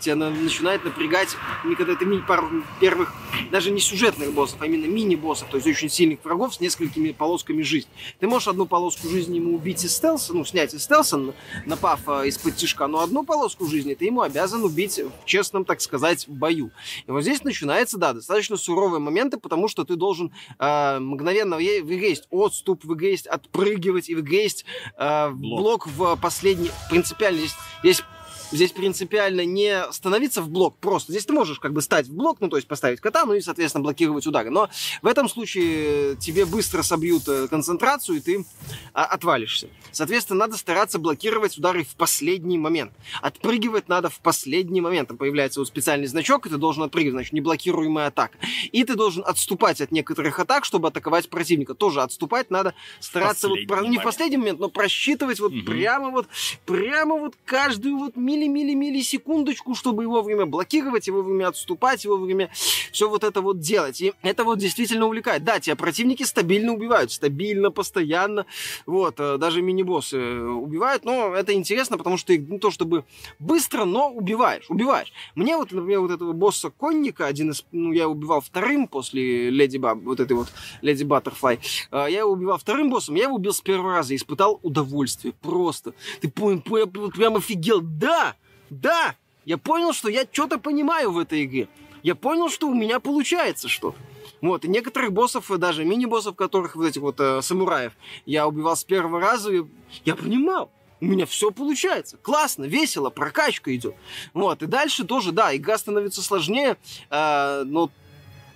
тебя 0.00 0.16
на- 0.16 0.30
начинает 0.30 0.84
напрягать, 0.84 1.36
когда 1.76 1.94
ты 1.94 2.06
пару 2.20 2.48
первых, 2.80 3.12
даже 3.50 3.70
не 3.70 3.80
сюжетных 3.80 4.32
боссов, 4.32 4.58
а 4.60 4.66
именно 4.66 4.86
мини-боссов, 4.86 5.48
то 5.50 5.56
есть 5.56 5.66
очень 5.66 5.88
сильных 5.88 6.24
врагов 6.24 6.54
с 6.54 6.60
несколькими 6.60 7.12
полосками 7.12 7.62
жизни. 7.62 7.90
Ты 8.20 8.28
можешь 8.28 8.48
одну 8.48 8.66
полоску 8.66 9.08
жизни 9.08 9.36
ему 9.36 9.56
убить 9.56 9.84
из 9.84 9.94
стелса, 9.94 10.32
ну, 10.32 10.44
снять 10.44 10.74
из 10.74 10.84
стелса, 10.84 11.20
напав 11.64 12.00
э, 12.08 12.28
из-под 12.28 12.56
тяжка, 12.56 12.86
но 12.86 13.00
одну 13.00 13.24
полоску 13.24 13.66
жизни 13.66 13.94
ты 13.94 14.06
ему 14.06 14.22
обязан 14.22 14.64
убить 14.64 14.98
в 14.98 15.24
честном, 15.26 15.64
так 15.64 15.80
сказать, 15.80 16.24
бою. 16.28 16.70
И 17.06 17.10
вот 17.10 17.22
здесь 17.22 17.42
начинается, 17.44 17.98
да, 17.98 18.12
достаточно 18.12 18.56
суровые 18.56 19.00
моменты, 19.00 19.38
потому 19.38 19.68
что 19.68 19.84
ты 19.84 19.96
должен 19.96 20.32
э, 20.58 20.98
мгновенно... 20.98 21.56
есть 21.56 22.28
отступ, 22.36 22.84
в 22.84 22.94
игре 22.94 23.12
есть 23.12 23.26
отпрыгивать, 23.26 24.08
и 24.08 24.14
в 24.14 24.20
игре 24.20 24.44
есть 24.44 24.64
э, 24.98 25.30
Блок. 25.30 25.60
блок 25.60 25.86
в 25.86 26.16
последний... 26.16 26.70
Принципиально 26.90 27.38
здесь 27.40 27.54
есть 27.82 28.04
Здесь 28.52 28.72
принципиально 28.72 29.44
не 29.44 29.84
становиться 29.92 30.40
в 30.40 30.48
блок 30.48 30.76
просто. 30.78 31.12
Здесь 31.12 31.26
ты 31.26 31.32
можешь 31.32 31.58
как 31.58 31.72
бы 31.72 31.82
стать 31.82 32.06
в 32.06 32.14
блок, 32.14 32.38
ну 32.40 32.48
то 32.48 32.56
есть 32.56 32.68
поставить 32.68 33.00
кота, 33.00 33.24
ну 33.24 33.34
и, 33.34 33.40
соответственно, 33.40 33.82
блокировать 33.82 34.26
удары. 34.26 34.50
Но 34.50 34.68
в 35.02 35.06
этом 35.06 35.28
случае 35.28 36.16
тебе 36.16 36.46
быстро 36.46 36.82
собьют 36.82 37.28
э, 37.28 37.48
концентрацию, 37.48 38.18
и 38.18 38.20
ты 38.20 38.44
а, 38.92 39.04
отвалишься. 39.04 39.68
Соответственно, 39.90 40.40
надо 40.40 40.56
стараться 40.56 40.98
блокировать 40.98 41.58
удары 41.58 41.82
в 41.84 41.96
последний 41.96 42.56
момент. 42.58 42.92
Отпрыгивать 43.20 43.88
надо 43.88 44.10
в 44.10 44.20
последний 44.20 44.80
момент. 44.80 45.08
Там 45.08 45.16
появляется 45.16 45.60
вот 45.60 45.66
специальный 45.68 46.06
значок, 46.06 46.46
и 46.46 46.50
ты 46.50 46.56
должен 46.56 46.82
отпрыгивать, 46.84 47.14
значит, 47.14 47.32
неблокируемая 47.32 48.08
атака. 48.08 48.38
И 48.70 48.84
ты 48.84 48.94
должен 48.94 49.24
отступать 49.26 49.80
от 49.80 49.90
некоторых 49.90 50.38
атак, 50.38 50.64
чтобы 50.64 50.88
атаковать 50.88 51.28
противника. 51.28 51.74
Тоже 51.74 52.00
отступать 52.02 52.50
надо 52.50 52.74
стараться 53.00 53.48
вот, 53.48 53.66
про- 53.66 53.82
не 53.86 53.98
в 53.98 54.02
последний 54.02 54.36
момент, 54.36 54.60
но 54.60 54.68
просчитывать 54.68 55.40
вот 55.40 55.52
Мгм. 55.52 55.64
прямо 55.64 56.10
вот 56.10 56.28
прямо 56.64 57.16
вот 57.16 57.34
каждую 57.44 57.96
вот 57.98 58.16
мили-мили-миллисекундочку, 58.36 59.74
чтобы 59.74 60.04
его 60.04 60.22
время 60.22 60.46
блокировать, 60.46 61.06
его 61.06 61.22
время 61.22 61.48
отступать, 61.48 62.04
его 62.04 62.16
время 62.16 62.50
все 62.92 63.08
вот 63.08 63.24
это 63.24 63.40
вот 63.40 63.60
делать. 63.60 64.00
И 64.00 64.12
это 64.22 64.44
вот 64.44 64.58
действительно 64.58 65.06
увлекает. 65.06 65.44
Да, 65.44 65.60
тебя 65.60 65.76
противники 65.76 66.22
стабильно 66.22 66.72
убивают, 66.72 67.12
стабильно, 67.12 67.70
постоянно. 67.70 68.46
Вот, 68.86 69.16
э, 69.18 69.38
даже 69.38 69.62
мини-боссы 69.62 70.16
э, 70.16 70.48
убивают, 70.48 71.04
но 71.04 71.34
это 71.34 71.52
интересно, 71.52 71.98
потому 71.98 72.16
что 72.16 72.28
ты 72.28 72.38
не 72.38 72.58
то 72.58 72.70
чтобы 72.70 73.04
быстро, 73.38 73.84
но 73.84 74.10
убиваешь, 74.10 74.66
убиваешь. 74.68 75.12
Мне 75.34 75.56
вот, 75.56 75.72
например, 75.72 76.00
вот 76.00 76.10
этого 76.10 76.32
босса 76.32 76.70
конника, 76.70 77.26
один 77.26 77.50
из, 77.50 77.64
ну, 77.72 77.92
я 77.92 78.08
убивал 78.08 78.40
вторым 78.40 78.88
после 78.88 79.50
Леди 79.50 79.78
Баб, 79.78 79.98
вот 80.02 80.20
этой 80.20 80.36
вот 80.36 80.48
Леди 80.82 81.04
Баттерфлай, 81.04 81.60
Э, 81.90 82.06
я 82.08 82.20
его 82.20 82.32
убивал 82.32 82.58
вторым 82.58 82.90
боссом, 82.90 83.14
я 83.14 83.24
его 83.24 83.36
убил 83.36 83.52
с 83.52 83.60
первого 83.60 83.92
раза, 83.92 84.14
испытал 84.14 84.60
удовольствие, 84.62 85.34
просто. 85.40 85.94
Ты 86.20 86.28
прям 86.28 87.36
офигел, 87.36 87.80
да, 87.80 88.25
да, 88.70 89.14
я 89.44 89.58
понял, 89.58 89.92
что 89.92 90.08
я 90.08 90.26
что-то 90.30 90.58
понимаю 90.58 91.12
в 91.12 91.18
этой 91.18 91.44
игре. 91.44 91.68
Я 92.02 92.14
понял, 92.14 92.48
что 92.48 92.68
у 92.68 92.74
меня 92.74 93.00
получается 93.00 93.68
что-то. 93.68 93.98
Вот, 94.40 94.64
и 94.64 94.68
некоторых 94.68 95.12
боссов, 95.12 95.50
даже 95.58 95.84
мини-боссов, 95.84 96.36
которых, 96.36 96.76
вот 96.76 96.86
этих 96.86 97.00
вот 97.00 97.18
э, 97.20 97.40
самураев, 97.42 97.92
я 98.26 98.46
убивал 98.46 98.76
с 98.76 98.84
первого 98.84 99.18
раза, 99.18 99.52
и 99.52 99.64
я 100.04 100.14
понимал, 100.14 100.70
у 101.00 101.06
меня 101.06 101.26
все 101.26 101.50
получается. 101.50 102.16
Классно, 102.18 102.64
весело, 102.64 103.10
прокачка 103.10 103.74
идет. 103.74 103.94
Вот, 104.34 104.62
и 104.62 104.66
дальше 104.66 105.04
тоже, 105.04 105.32
да, 105.32 105.56
игра 105.56 105.78
становится 105.78 106.22
сложнее, 106.22 106.76
э, 107.10 107.62
но 107.64 107.90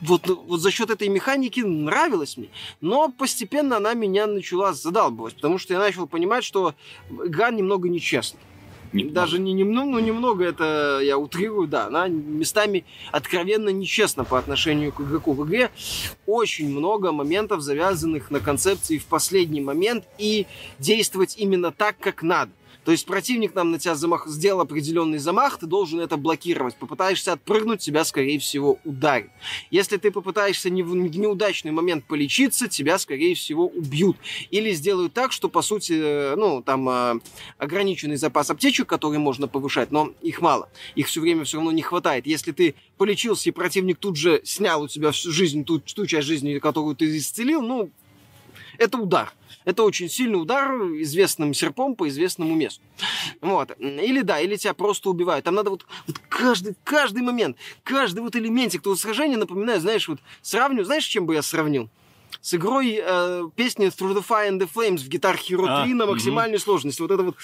вот, 0.00 0.26
вот 0.29 0.61
за 0.61 0.71
счет 0.71 0.90
этой 0.90 1.09
механики 1.09 1.61
нравилось 1.61 2.37
мне. 2.37 2.49
Но 2.81 3.11
постепенно 3.11 3.76
она 3.76 3.95
меня 3.95 4.26
начала 4.26 4.73
задалбывать, 4.73 5.35
потому 5.35 5.59
что 5.59 5.75
я 5.75 5.79
начал 5.79 6.07
понимать, 6.07 6.45
что 6.45 6.75
игра 7.11 7.50
немного 7.50 7.88
нечестна. 7.88 8.40
Немного. 8.93 9.15
Даже 9.15 9.39
не 9.39 9.53
немного, 9.53 9.91
ну 9.91 9.99
немного 10.01 10.45
это 10.45 11.01
я 11.03 11.17
утрирую, 11.17 11.69
да, 11.69 11.87
она 11.87 12.09
местами 12.09 12.85
откровенно 13.13 13.69
нечестна 13.69 14.25
по 14.25 14.39
отношению 14.39 14.93
к 14.93 15.01
игроку. 15.01 15.33
В 15.33 15.47
игре 15.47 15.71
очень 16.27 16.69
много 16.69 17.13
моментов, 17.13 17.61
завязанных 17.61 18.31
на 18.31 18.41
концепции 18.41 18.99
в 18.99 19.07
последний 19.07 19.61
момент 19.61 20.05
и 20.19 20.47
действовать 20.79 21.37
именно 21.39 21.71
так, 21.71 21.99
как 21.99 22.23
надо. 22.23 22.51
То 22.85 22.93
есть 22.93 23.05
противник 23.05 23.55
нам 23.55 23.71
на 23.71 23.79
тебя 23.79 23.95
замах, 23.95 24.27
сделал 24.27 24.61
определенный 24.63 25.19
замах, 25.19 25.59
ты 25.59 25.67
должен 25.67 26.01
это 26.01 26.17
блокировать. 26.17 26.77
Попытаешься 26.77 27.33
отпрыгнуть, 27.35 27.81
тебя, 27.81 28.05
скорее 28.05 28.39
всего, 28.39 28.79
ударит. 28.85 29.31
Если 29.71 29.97
ты 29.99 30.11
попытаешься 30.11 30.71
не 30.71 30.83
в 30.83 30.95
неудачный 30.95 31.73
момент 31.73 32.05
полечиться, 32.05 32.69
тебя, 32.69 32.99
скорее 32.99 33.35
всего, 33.35 33.67
убьют. 33.67 34.17
Или 34.51 34.73
сделают 34.73 35.13
так, 35.13 35.33
что, 35.33 35.49
по 35.49 35.63
сути, 35.63 35.93
э, 35.93 36.37
ну, 36.37 36.63
там 36.63 36.89
э, 36.89 37.21
ограниченный 37.59 38.17
запас 38.17 38.51
аптечек, 38.51 38.87
которые 38.87 39.19
можно 39.19 39.47
повышать, 39.47 39.91
но 39.91 40.13
их 40.23 40.41
мало. 40.41 40.69
Их 40.95 41.09
все 41.09 41.21
время 41.21 41.45
все 41.45 41.59
равно 41.59 41.73
не 41.73 41.83
хватает. 41.83 42.27
Если 42.27 42.53
ты 42.53 42.75
полечился, 42.97 43.51
и 43.51 43.53
противник 43.53 43.99
тут 43.99 44.17
же 44.17 44.41
снял 44.45 44.83
у 44.83 44.89
тебя 44.89 45.11
всю 45.11 45.31
жизнь, 45.33 45.65
ту, 45.65 45.81
ту 45.81 46.07
часть 46.07 46.27
жизни, 46.27 46.59
которую 46.59 46.97
ты 46.97 47.17
исцелил, 47.17 47.61
ну, 47.61 47.91
Это 48.79 48.97
удар. 48.97 49.33
Это 49.64 49.83
очень 49.83 50.09
сильный 50.09 50.40
удар 50.40 50.73
известным 51.02 51.52
серпом 51.55 51.95
по 51.95 52.09
известному 52.09 52.55
месту. 52.55 52.83
Вот. 53.40 53.73
Или 53.79 54.23
да, 54.23 54.40
или 54.40 54.57
тебя 54.57 54.75
просто 54.75 55.11
убивают. 55.11 55.45
Там 55.45 55.55
надо 55.55 55.71
вот, 55.71 55.87
вот 56.07 56.19
каждый, 56.29 56.76
каждый 56.85 57.23
момент, 57.23 57.57
каждый 57.85 58.21
вот 58.21 58.37
элементик 58.37 58.83
того 58.83 58.97
сражения, 58.97 59.37
напоминаю, 59.37 59.81
знаешь, 59.81 60.09
вот 60.09 60.21
сравню, 60.43 60.85
знаешь, 60.85 61.05
с 61.05 61.09
чем 61.09 61.26
бы 61.26 61.35
я 61.35 61.43
сравнил? 61.43 61.88
с 62.40 62.55
игрой 62.55 62.99
э, 63.02 63.49
песни 63.55 63.88
Through 63.88 64.14
the 64.14 64.25
Fire 64.26 64.49
and 64.49 64.61
the 64.61 64.71
Flames 64.73 64.99
в 64.99 65.09
Guitar 65.09 65.37
Hero 65.37 65.85
3 65.85 65.93
а, 65.93 65.95
на 65.95 66.07
максимальной 66.07 66.57
угу. 66.57 66.62
сложности. 66.62 67.02
Вот 67.02 67.11
это 67.11 67.23
вот 67.23 67.37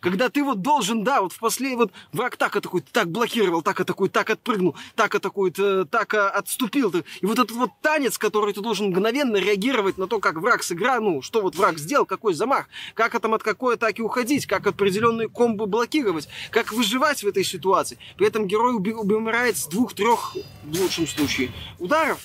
когда 0.00 0.28
ты 0.28 0.42
вот 0.42 0.62
должен, 0.62 1.04
да, 1.04 1.22
вот 1.22 1.32
в 1.32 1.38
после 1.38 1.76
вот 1.76 1.92
враг 2.12 2.36
так 2.36 2.56
атакует, 2.56 2.84
так 2.92 3.10
блокировал, 3.10 3.62
так 3.62 3.80
атакует, 3.80 4.12
так 4.12 4.30
отпрыгнул, 4.30 4.76
так 4.94 5.14
атакует, 5.14 5.58
э, 5.58 5.84
так 5.90 6.14
э, 6.14 6.28
отступил. 6.28 6.92
И 7.20 7.26
вот 7.26 7.38
этот 7.38 7.52
вот 7.52 7.70
танец, 7.82 8.18
который 8.18 8.54
ты 8.54 8.60
должен 8.60 8.88
мгновенно 8.88 9.36
реагировать 9.36 9.98
на 9.98 10.06
то, 10.06 10.20
как 10.20 10.36
враг 10.36 10.62
сыграл, 10.62 11.00
ну, 11.02 11.22
что 11.22 11.40
вот 11.42 11.56
враг 11.56 11.78
сделал, 11.78 12.06
какой 12.06 12.34
замах, 12.34 12.68
как 12.94 13.18
там 13.20 13.34
от 13.34 13.42
какой 13.42 13.74
атаки 13.74 14.00
уходить, 14.00 14.46
как 14.46 14.66
определенные 14.66 15.28
комбы 15.28 15.66
блокировать, 15.66 16.28
как 16.50 16.72
выживать 16.72 17.22
в 17.22 17.26
этой 17.26 17.44
ситуации. 17.44 17.98
При 18.16 18.26
этом 18.26 18.46
герой 18.46 18.74
умирает 18.74 19.56
с 19.56 19.66
двух-трех, 19.66 20.36
в 20.64 20.80
лучшем 20.80 21.06
случае, 21.06 21.50
ударов, 21.78 22.18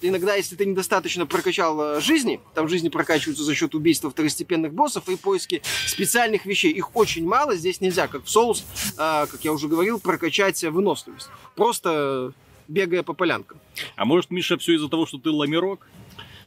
иногда, 0.00 0.34
если 0.34 0.56
ты 0.56 0.66
недостаточно 0.66 1.26
прокачал 1.26 1.96
э, 1.96 2.00
жизни, 2.00 2.40
там 2.54 2.68
жизни 2.68 2.88
прокачиваются 2.88 3.44
за 3.44 3.54
счет 3.54 3.74
убийства 3.74 4.10
второстепенных 4.10 4.72
боссов 4.72 5.08
и 5.08 5.16
поиски 5.16 5.62
специальных 5.86 6.46
вещей. 6.46 6.72
Их 6.72 6.96
очень 6.96 7.26
мало, 7.26 7.56
здесь 7.56 7.80
нельзя, 7.80 8.08
как 8.08 8.24
в 8.24 8.28
Souls, 8.28 8.62
э, 8.94 9.26
как 9.26 9.40
я 9.42 9.52
уже 9.52 9.68
говорил, 9.68 10.00
прокачать 10.00 10.62
выносливость. 10.62 11.28
Просто 11.56 12.32
бегая 12.68 13.02
по 13.02 13.12
полянкам. 13.12 13.58
А 13.96 14.04
может, 14.04 14.30
Миша, 14.30 14.56
все 14.58 14.74
из-за 14.74 14.88
того, 14.88 15.06
что 15.06 15.18
ты 15.18 15.30
ламерок? 15.30 15.86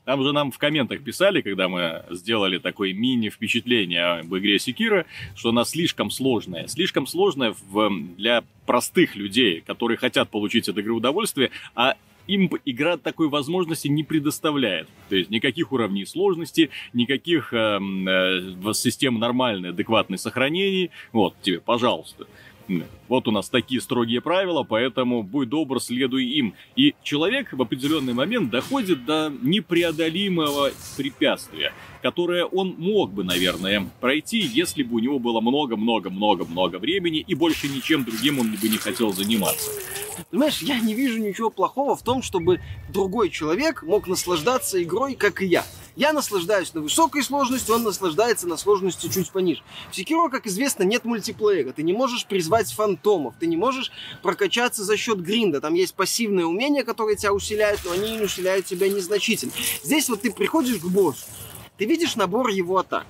Там 0.06 0.22
же 0.22 0.34
нам 0.34 0.52
в 0.52 0.58
комментах 0.58 1.02
писали, 1.02 1.42
когда 1.42 1.70
мы 1.70 2.04
сделали 2.10 2.58
такое 2.58 2.94
мини-впечатление 2.94 4.20
об 4.20 4.36
игре 4.36 4.60
Секира, 4.60 5.06
что 5.36 5.50
она 5.50 5.64
слишком 5.64 6.12
сложная. 6.12 6.68
Слишком 6.68 7.08
сложная 7.08 7.56
в, 7.70 7.90
для 8.18 8.44
простых 8.66 9.16
людей, 9.16 9.62
которые 9.62 9.98
хотят 9.98 10.30
получить 10.30 10.68
от 10.68 10.78
игры 10.78 10.94
удовольствие, 10.94 11.52
а 11.74 11.96
им 12.28 12.50
игра 12.66 12.98
такой 12.98 13.30
возможности 13.30 13.88
не 13.88 14.04
предоставляет. 14.04 14.88
То 15.10 15.16
есть 15.16 15.30
никаких 15.30 15.72
уровней 15.72 16.06
сложности, 16.06 16.70
никаких 16.94 17.54
э, 17.54 17.80
э, 17.80 18.74
систем 18.74 19.20
нормальной, 19.20 19.70
адекватной 19.70 20.18
сохранений. 20.18 20.92
Вот 21.12 21.36
тебе, 21.42 21.60
пожалуйста. 21.60 22.28
Вот 23.08 23.28
у 23.28 23.32
нас 23.32 23.50
такие 23.50 23.82
строгие 23.82 24.22
правила, 24.22 24.64
поэтому 24.64 25.24
будь 25.24 25.50
добр, 25.50 25.82
следуй 25.82 26.26
им. 26.26 26.56
И 26.76 26.96
человек 27.04 27.54
в 27.54 27.62
определенный 27.62 28.14
момент 28.14 28.50
доходит 28.50 29.06
до 29.06 29.32
непреодолимого 29.42 30.72
препятствия, 30.98 31.74
которое 32.02 32.46
он 32.46 32.76
мог 32.78 33.12
бы, 33.12 33.24
наверное, 33.24 33.88
пройти, 34.00 34.40
если 34.40 34.84
бы 34.84 34.96
у 34.96 35.00
него 35.00 35.20
было 35.20 35.42
много-много-много-много 35.42 36.78
времени 36.78 37.24
и 37.28 37.36
больше 37.36 37.68
ничем 37.68 38.04
другим 38.04 38.40
он 38.40 38.56
бы 38.56 38.70
не 38.70 38.78
хотел 38.78 39.14
заниматься. 39.14 39.70
Понимаешь, 40.30 40.62
я 40.62 40.80
не 40.80 40.94
вижу 40.94 41.20
ничего 41.20 41.50
плохого 41.50 41.96
в 41.96 42.04
том, 42.04 42.22
чтобы 42.22 42.60
другой 42.92 43.30
человек 43.30 43.84
мог 43.84 44.08
наслаждаться 44.08 44.82
игрой, 44.82 45.16
как 45.16 45.42
и 45.42 45.48
я. 45.48 45.64
Я 45.96 46.12
наслаждаюсь 46.12 46.74
на 46.74 46.82
высокой 46.82 47.24
сложности, 47.24 47.70
он 47.70 47.84
наслаждается 47.84 48.48
на 48.48 48.58
сложности 48.58 49.10
чуть 49.10 49.32
пониже. 49.32 49.62
В 49.92 49.98
Sekiro, 49.98 50.30
как 50.30 50.48
известно, 50.48 50.84
нет 50.84 51.06
мультиплеера. 51.06 51.72
Ты 51.72 51.84
не 51.84 51.94
можешь 51.94 52.26
призвать 52.26 52.72
фантомов, 52.72 53.36
ты 53.40 53.46
не 53.46 53.58
можешь 53.58 53.92
прокачаться 54.24 54.84
за 54.84 54.98
счет 54.98 55.22
гринда. 55.22 55.62
Там 55.62 55.76
есть 55.76 55.94
пассивные 55.94 56.48
умения, 56.48 56.84
которые 56.84 57.16
тебя 57.16 57.32
усиляют, 57.32 57.82
но 57.86 57.92
они 57.92 58.20
усиляют 58.22 58.66
тебя 58.66 58.90
незначительно. 58.90 59.52
Здесь 59.84 60.10
вот 60.10 60.22
ты 60.22 60.32
приходишь 60.32 60.80
к 60.80 60.86
боссу, 60.86 61.26
ты 61.78 61.86
видишь 61.86 62.16
набор 62.16 62.50
его 62.50 62.78
атак 62.78 63.06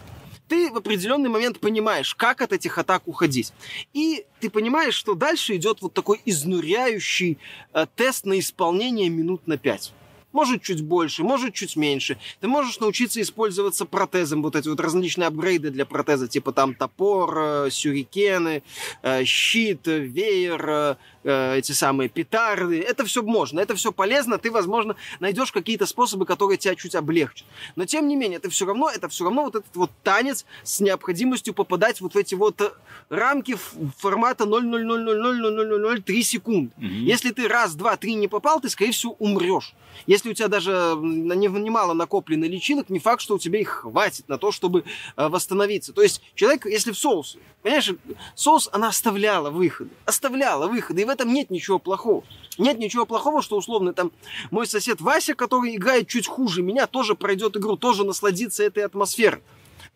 ты 0.50 0.70
в 0.70 0.78
определенный 0.78 1.30
момент 1.30 1.60
понимаешь, 1.60 2.14
как 2.14 2.42
от 2.42 2.54
этих 2.54 2.78
атак 2.78 3.08
уходить. 3.08 3.54
И 3.94 4.26
ты 4.40 4.52
понимаешь, 4.52 4.94
что 4.94 5.16
дальше 5.16 5.56
идет 5.56 5.82
вот 5.82 5.94
такой 5.94 6.22
изнуряющий 6.26 7.40
э, 7.74 7.88
тест 7.96 8.26
на 8.26 8.38
исполнение 8.38 9.10
минут 9.10 9.48
на 9.48 9.58
пять 9.58 9.94
может 10.34 10.62
чуть 10.62 10.82
больше, 10.82 11.24
может 11.24 11.54
чуть 11.54 11.76
меньше. 11.76 12.18
Ты 12.42 12.48
можешь 12.48 12.80
научиться 12.80 13.22
использоваться 13.22 13.86
протезом, 13.86 14.42
вот 14.42 14.56
эти 14.56 14.68
вот 14.68 14.80
различные 14.80 15.28
апгрейды 15.28 15.70
для 15.70 15.86
протеза, 15.86 16.28
типа 16.28 16.52
там 16.52 16.74
топор, 16.74 17.38
э, 17.38 17.70
сюрикены, 17.72 18.64
э, 19.04 19.24
щит, 19.24 19.82
веер, 19.86 20.98
э, 21.24 21.58
эти 21.58 21.72
самые 21.72 22.10
петарды. 22.10 22.82
Это 22.82 23.06
все 23.06 23.22
можно, 23.22 23.60
это 23.60 23.76
все 23.76 23.92
полезно, 23.92 24.38
ты, 24.38 24.52
возможно, 24.52 24.96
найдешь 25.20 25.52
какие-то 25.52 25.86
способы, 25.86 26.26
которые 26.26 26.58
тебя 26.58 26.76
чуть 26.76 26.96
облегчат. 26.96 27.48
Но, 27.76 27.86
тем 27.86 28.08
не 28.08 28.16
менее, 28.16 28.38
это 28.38 28.50
все 28.50 28.66
равно, 28.66 28.90
это 28.90 29.08
все 29.08 29.24
равно 29.24 29.44
вот 29.46 29.56
этот 29.56 29.76
вот 29.76 29.92
танец 30.04 30.46
с 30.64 30.80
необходимостью 30.80 31.54
попадать 31.54 32.02
вот 32.02 32.16
в 32.16 32.18
эти 32.18 32.36
вот 32.36 32.78
рамки 33.10 33.56
формата 33.98 34.46
0,0000003 34.46 36.22
секунд. 36.22 36.74
Mm-hmm. 36.78 36.88
Если 36.88 37.32
ты 37.32 37.48
раз, 37.48 37.76
два, 37.76 37.96
три 37.98 38.16
не 38.16 38.28
попал, 38.28 38.60
ты, 38.60 38.70
скорее 38.70 38.92
всего, 38.92 39.16
умрешь. 39.20 39.74
Если 40.08 40.23
у 40.30 40.34
тебя 40.34 40.48
даже 40.48 40.96
немало 41.00 41.94
накоплено 41.94 42.46
личинок, 42.46 42.90
не 42.90 43.00
факт, 43.00 43.22
что 43.22 43.36
у 43.36 43.40
тебя 43.40 43.60
их 43.60 43.70
хватит 43.70 44.28
на 44.28 44.38
то, 44.38 44.52
чтобы 44.52 44.84
э, 45.16 45.28
восстановиться. 45.28 45.94
То 45.94 46.02
есть 46.02 46.22
человек, 46.36 46.66
если 46.66 46.92
в 46.92 46.98
соусе, 46.98 47.40
понимаешь, 47.62 47.92
соус, 48.36 48.70
она 48.72 48.90
оставляла 48.90 49.50
выходы, 49.50 49.92
оставляла 50.06 50.68
выходы, 50.68 51.02
и 51.02 51.06
в 51.06 51.10
этом 51.10 51.34
нет 51.34 51.50
ничего 51.50 51.80
плохого. 51.80 52.24
Нет 52.58 52.78
ничего 52.78 53.06
плохого, 53.06 53.42
что 53.42 53.58
условно 53.58 53.94
там 53.94 54.12
мой 54.52 54.68
сосед 54.68 55.02
Вася, 55.02 55.34
который 55.34 55.76
играет 55.76 56.08
чуть 56.08 56.28
хуже 56.28 56.62
меня, 56.62 56.88
тоже 56.88 57.16
пройдет 57.16 57.58
игру, 57.58 57.78
тоже 57.78 58.04
насладится 58.04 58.64
этой 58.64 58.84
атмосферой 58.84 59.42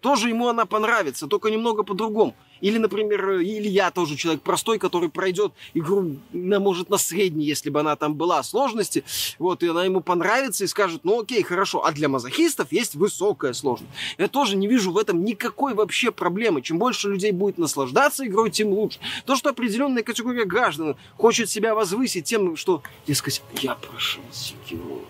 тоже 0.01 0.29
ему 0.29 0.47
она 0.47 0.65
понравится, 0.65 1.27
только 1.27 1.49
немного 1.49 1.83
по-другому. 1.83 2.35
Или, 2.61 2.77
например, 2.77 3.39
или 3.39 3.67
я 3.67 3.91
тоже 3.91 4.15
человек 4.15 4.41
простой, 4.41 4.79
который 4.79 5.09
пройдет 5.09 5.53
игру, 5.73 6.17
на, 6.31 6.59
может, 6.59 6.89
на 6.89 6.97
средней, 6.97 7.45
если 7.45 7.69
бы 7.69 7.79
она 7.81 7.95
там 7.95 8.15
была, 8.15 8.41
сложности, 8.43 9.03
вот, 9.37 9.63
и 9.63 9.67
она 9.67 9.85
ему 9.85 10.01
понравится 10.01 10.63
и 10.63 10.67
скажет, 10.67 11.01
ну 11.03 11.21
окей, 11.21 11.43
хорошо, 11.43 11.85
а 11.85 11.91
для 11.91 12.09
мазохистов 12.09 12.71
есть 12.71 12.95
высокая 12.95 13.53
сложность. 13.53 13.91
Я 14.17 14.27
тоже 14.27 14.55
не 14.55 14.67
вижу 14.67 14.91
в 14.91 14.97
этом 14.97 15.23
никакой 15.23 15.73
вообще 15.73 16.11
проблемы. 16.11 16.61
Чем 16.61 16.79
больше 16.79 17.09
людей 17.09 17.31
будет 17.31 17.57
наслаждаться 17.57 18.25
игрой, 18.25 18.49
тем 18.49 18.69
лучше. 18.69 18.99
То, 19.25 19.35
что 19.35 19.49
определенная 19.49 20.03
категория 20.03 20.45
граждан 20.45 20.95
хочет 21.15 21.49
себя 21.49 21.75
возвысить 21.75 22.25
тем, 22.25 22.55
что, 22.55 22.81
дескать, 23.05 23.41
я 23.61 23.75
прошел 23.75 24.23
Секиру 24.31 25.01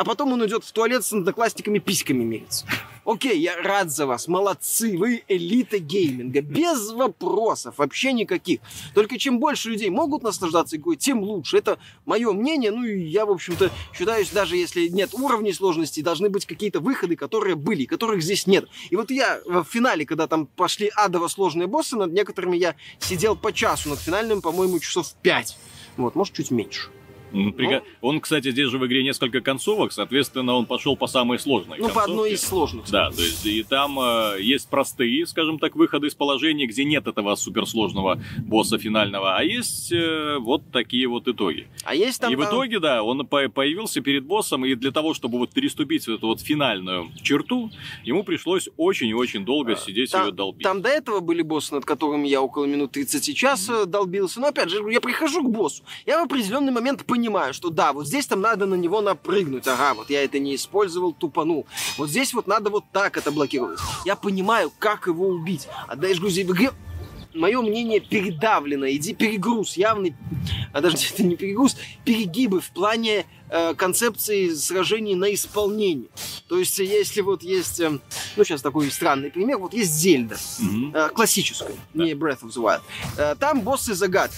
а 0.00 0.04
потом 0.04 0.32
он 0.32 0.46
идет 0.46 0.64
в 0.64 0.72
туалет 0.72 1.04
с 1.04 1.12
одноклассниками 1.12 1.78
письками 1.78 2.24
мериться. 2.24 2.64
Окей, 3.12 3.40
я 3.40 3.60
рад 3.60 3.90
за 3.90 4.06
вас, 4.06 4.28
молодцы, 4.28 4.96
вы 4.96 5.24
элита 5.26 5.80
гейминга, 5.80 6.42
без 6.42 6.92
вопросов, 6.92 7.78
вообще 7.78 8.12
никаких. 8.12 8.60
Только 8.94 9.18
чем 9.18 9.40
больше 9.40 9.70
людей 9.70 9.90
могут 9.90 10.22
наслаждаться 10.22 10.76
игрой, 10.76 10.94
тем 10.94 11.20
лучше. 11.20 11.58
Это 11.58 11.80
мое 12.06 12.32
мнение, 12.32 12.70
ну 12.70 12.84
и 12.84 13.02
я, 13.02 13.26
в 13.26 13.32
общем-то, 13.32 13.72
считаюсь, 13.92 14.30
даже 14.30 14.56
если 14.56 14.86
нет 14.86 15.12
уровней 15.12 15.52
сложности, 15.52 16.02
должны 16.02 16.28
быть 16.28 16.46
какие-то 16.46 16.78
выходы, 16.78 17.16
которые 17.16 17.56
были, 17.56 17.84
которых 17.84 18.22
здесь 18.22 18.46
нет. 18.46 18.68
И 18.90 18.94
вот 18.94 19.10
я 19.10 19.40
в 19.44 19.64
финале, 19.64 20.06
когда 20.06 20.28
там 20.28 20.46
пошли 20.46 20.88
адово 20.94 21.26
сложные 21.26 21.66
боссы, 21.66 21.96
над 21.96 22.12
некоторыми 22.12 22.56
я 22.56 22.76
сидел 23.00 23.34
по 23.34 23.52
часу, 23.52 23.88
над 23.88 23.98
финальным, 23.98 24.40
по-моему, 24.40 24.78
часов 24.78 25.14
пять. 25.20 25.58
Вот, 25.96 26.14
может, 26.14 26.32
чуть 26.36 26.52
меньше. 26.52 26.90
Ну, 27.32 27.54
он, 28.00 28.20
кстати, 28.20 28.50
здесь 28.50 28.68
же 28.68 28.78
в 28.78 28.86
игре 28.86 29.02
несколько 29.02 29.40
концовок, 29.40 29.92
соответственно, 29.92 30.54
он 30.54 30.66
пошел 30.66 30.96
по 30.96 31.06
самой 31.06 31.38
сложной. 31.38 31.78
Ну, 31.78 31.86
концовке. 31.86 31.94
по 31.94 32.12
одной 32.12 32.32
из 32.32 32.42
сложных. 32.42 32.90
Да, 32.90 33.10
то 33.10 33.22
есть 33.22 33.46
и 33.46 33.62
там 33.62 33.98
э, 34.00 34.36
есть 34.40 34.68
простые, 34.68 35.26
скажем 35.26 35.58
так, 35.58 35.76
выходы 35.76 36.08
из 36.08 36.14
положения, 36.14 36.66
где 36.66 36.84
нет 36.84 37.06
этого 37.06 37.34
суперсложного 37.34 38.20
босса 38.38 38.78
финального, 38.78 39.36
а 39.36 39.42
есть 39.42 39.92
э, 39.92 40.38
вот 40.38 40.62
такие 40.72 41.06
вот 41.06 41.28
итоги. 41.28 41.68
А 41.84 41.94
есть 41.94 42.20
там... 42.20 42.32
И 42.32 42.36
в 42.36 42.44
итоге, 42.44 42.80
да, 42.80 43.02
он 43.02 43.26
появился 43.26 44.00
перед 44.00 44.24
боссом, 44.24 44.64
и 44.64 44.74
для 44.74 44.90
того, 44.90 45.14
чтобы 45.14 45.38
вот 45.38 45.50
переступить 45.50 46.08
эту 46.08 46.26
вот 46.26 46.40
финальную 46.40 47.10
черту, 47.22 47.70
ему 48.04 48.24
пришлось 48.24 48.68
очень 48.76 49.08
и 49.08 49.14
очень 49.14 49.44
долго 49.44 49.72
а, 49.72 49.76
сидеть 49.76 50.12
там, 50.12 50.22
и 50.22 50.26
ее 50.26 50.32
долбить. 50.32 50.62
Там 50.62 50.82
до 50.82 50.88
этого 50.88 51.20
были 51.20 51.42
боссы, 51.42 51.74
над 51.74 51.84
которыми 51.84 52.28
я 52.28 52.42
около 52.42 52.64
минут 52.64 52.92
30 52.92 53.36
час 53.36 53.68
mm-hmm. 53.68 53.86
долбился, 53.86 54.40
но 54.40 54.48
опять 54.48 54.70
же, 54.70 54.78
я 54.90 55.00
прихожу 55.00 55.42
к 55.42 55.50
боссу, 55.50 55.82
я 56.06 56.20
в 56.20 56.24
определенный 56.24 56.72
момент 56.72 57.04
понимаю, 57.04 57.19
понимаю, 57.20 57.52
что 57.52 57.68
да, 57.68 57.92
вот 57.92 58.06
здесь 58.06 58.26
там 58.26 58.40
надо 58.40 58.64
на 58.64 58.74
него 58.74 59.02
напрыгнуть. 59.02 59.68
Ага, 59.68 59.92
вот 59.92 60.08
я 60.08 60.24
это 60.24 60.38
не 60.38 60.54
использовал, 60.54 61.12
тупанул. 61.12 61.66
Вот 61.98 62.08
здесь 62.08 62.32
вот 62.32 62.46
надо 62.46 62.70
вот 62.70 62.84
так 62.92 63.18
это 63.18 63.30
блокировать. 63.30 63.78
Я 64.06 64.16
понимаю, 64.16 64.72
как 64.78 65.06
его 65.06 65.28
убить. 65.28 65.68
А 65.86 65.96
дальше 65.96 66.22
в 66.22 66.28
игре 66.28 66.70
мое 67.34 67.60
мнение 67.60 68.00
передавлено, 68.00 68.90
иди 68.90 69.14
перегруз, 69.14 69.76
явный, 69.76 70.14
а 70.72 70.80
даже 70.80 70.96
это 71.12 71.22
не 71.22 71.36
перегруз, 71.36 71.76
перегибы 72.06 72.60
в 72.60 72.70
плане 72.70 73.26
э, 73.50 73.74
концепции 73.74 74.48
сражений 74.54 75.14
на 75.14 75.32
исполнение. 75.34 76.08
То 76.48 76.58
есть, 76.58 76.78
если 76.78 77.20
вот 77.20 77.42
есть, 77.42 77.80
э, 77.80 77.98
ну, 78.36 78.44
сейчас 78.44 78.62
такой 78.62 78.90
странный 78.90 79.30
пример, 79.30 79.58
вот 79.58 79.74
есть 79.74 79.92
Зельда, 79.92 80.36
mm-hmm. 80.36 80.92
э, 80.94 81.08
классическая, 81.10 81.76
да. 81.92 82.04
не 82.04 82.12
Breath 82.12 82.40
of 82.40 82.48
the 82.48 82.62
Wild. 82.62 82.80
Э, 83.18 83.36
там 83.38 83.60
боссы 83.60 83.94
загадки. 83.94 84.36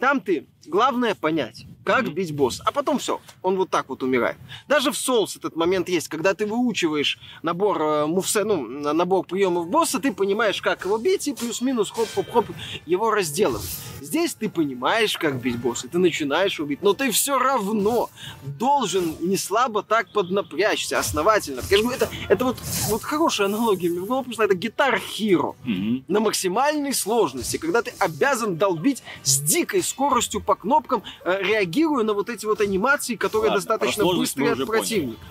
Там 0.00 0.20
ты, 0.20 0.46
главное 0.66 1.14
понять, 1.14 1.64
как 1.84 2.04
Мгм. 2.04 2.14
бить 2.14 2.34
босса. 2.34 2.62
А 2.66 2.72
потом 2.72 2.98
все, 2.98 3.20
он 3.42 3.56
вот 3.56 3.70
так 3.70 3.88
вот 3.88 4.02
умирает. 4.02 4.36
Даже 4.68 4.90
в 4.92 4.94
Souls 4.94 5.36
этот 5.36 5.56
момент 5.56 5.88
есть, 5.88 6.08
когда 6.08 6.34
ты 6.34 6.46
выучиваешь 6.46 7.18
набор 7.42 7.80
э, 7.82 8.06
мувсе, 8.06 8.44
ну, 8.44 8.62
на- 8.66 8.92
набор 8.92 9.24
приемов 9.26 9.68
босса, 9.68 9.98
ты 9.98 10.12
понимаешь, 10.12 10.60
как 10.62 10.84
его 10.84 10.98
бить, 10.98 11.26
и 11.28 11.34
плюс-минус 11.34 11.90
хоп-хоп-хоп 11.90 12.46
его 12.86 13.10
разделывать. 13.10 13.68
Здесь 14.12 14.34
ты 14.34 14.50
понимаешь, 14.50 15.16
как 15.16 15.40
бить 15.40 15.56
босса, 15.56 15.88
ты 15.88 15.96
начинаешь 15.96 16.60
убить, 16.60 16.82
но 16.82 16.92
ты 16.92 17.10
все 17.12 17.38
равно 17.38 18.10
должен 18.44 19.16
не 19.20 19.38
слабо 19.38 19.82
так 19.82 20.12
поднапрячься, 20.12 20.98
основательно. 20.98 21.62
Скажем, 21.62 21.88
это, 21.88 22.10
это 22.28 22.44
вот, 22.44 22.58
вот 22.90 23.02
хорошая 23.02 23.46
аналогия 23.46 23.88
мне 23.88 24.00
в 24.00 24.04
голову 24.04 24.24
пришла, 24.24 24.44
это 24.44 24.54
гитар 24.54 24.96
Hero 24.96 25.54
Мгм. 25.64 26.04
на 26.08 26.20
максимальной 26.20 26.92
сложности, 26.92 27.56
когда 27.56 27.80
ты 27.80 27.94
обязан 27.98 28.58
долбить 28.58 29.02
с 29.22 29.40
дикой 29.40 29.82
скоростью 29.82 30.42
по 30.42 30.56
кнопкам, 30.56 31.02
э, 31.24 31.38
реагируя 31.42 32.04
на 32.04 32.12
вот 32.12 32.28
эти 32.28 32.44
вот 32.44 32.60
анимации, 32.60 33.14
которые 33.14 33.48
Ладно, 33.52 33.64
достаточно 33.64 34.04
быстрые 34.04 34.52
от 34.52 34.66
противника. 34.66 35.22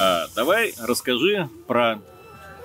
А, 0.00 0.26
давай 0.34 0.74
расскажи 0.80 1.48
про 1.68 2.00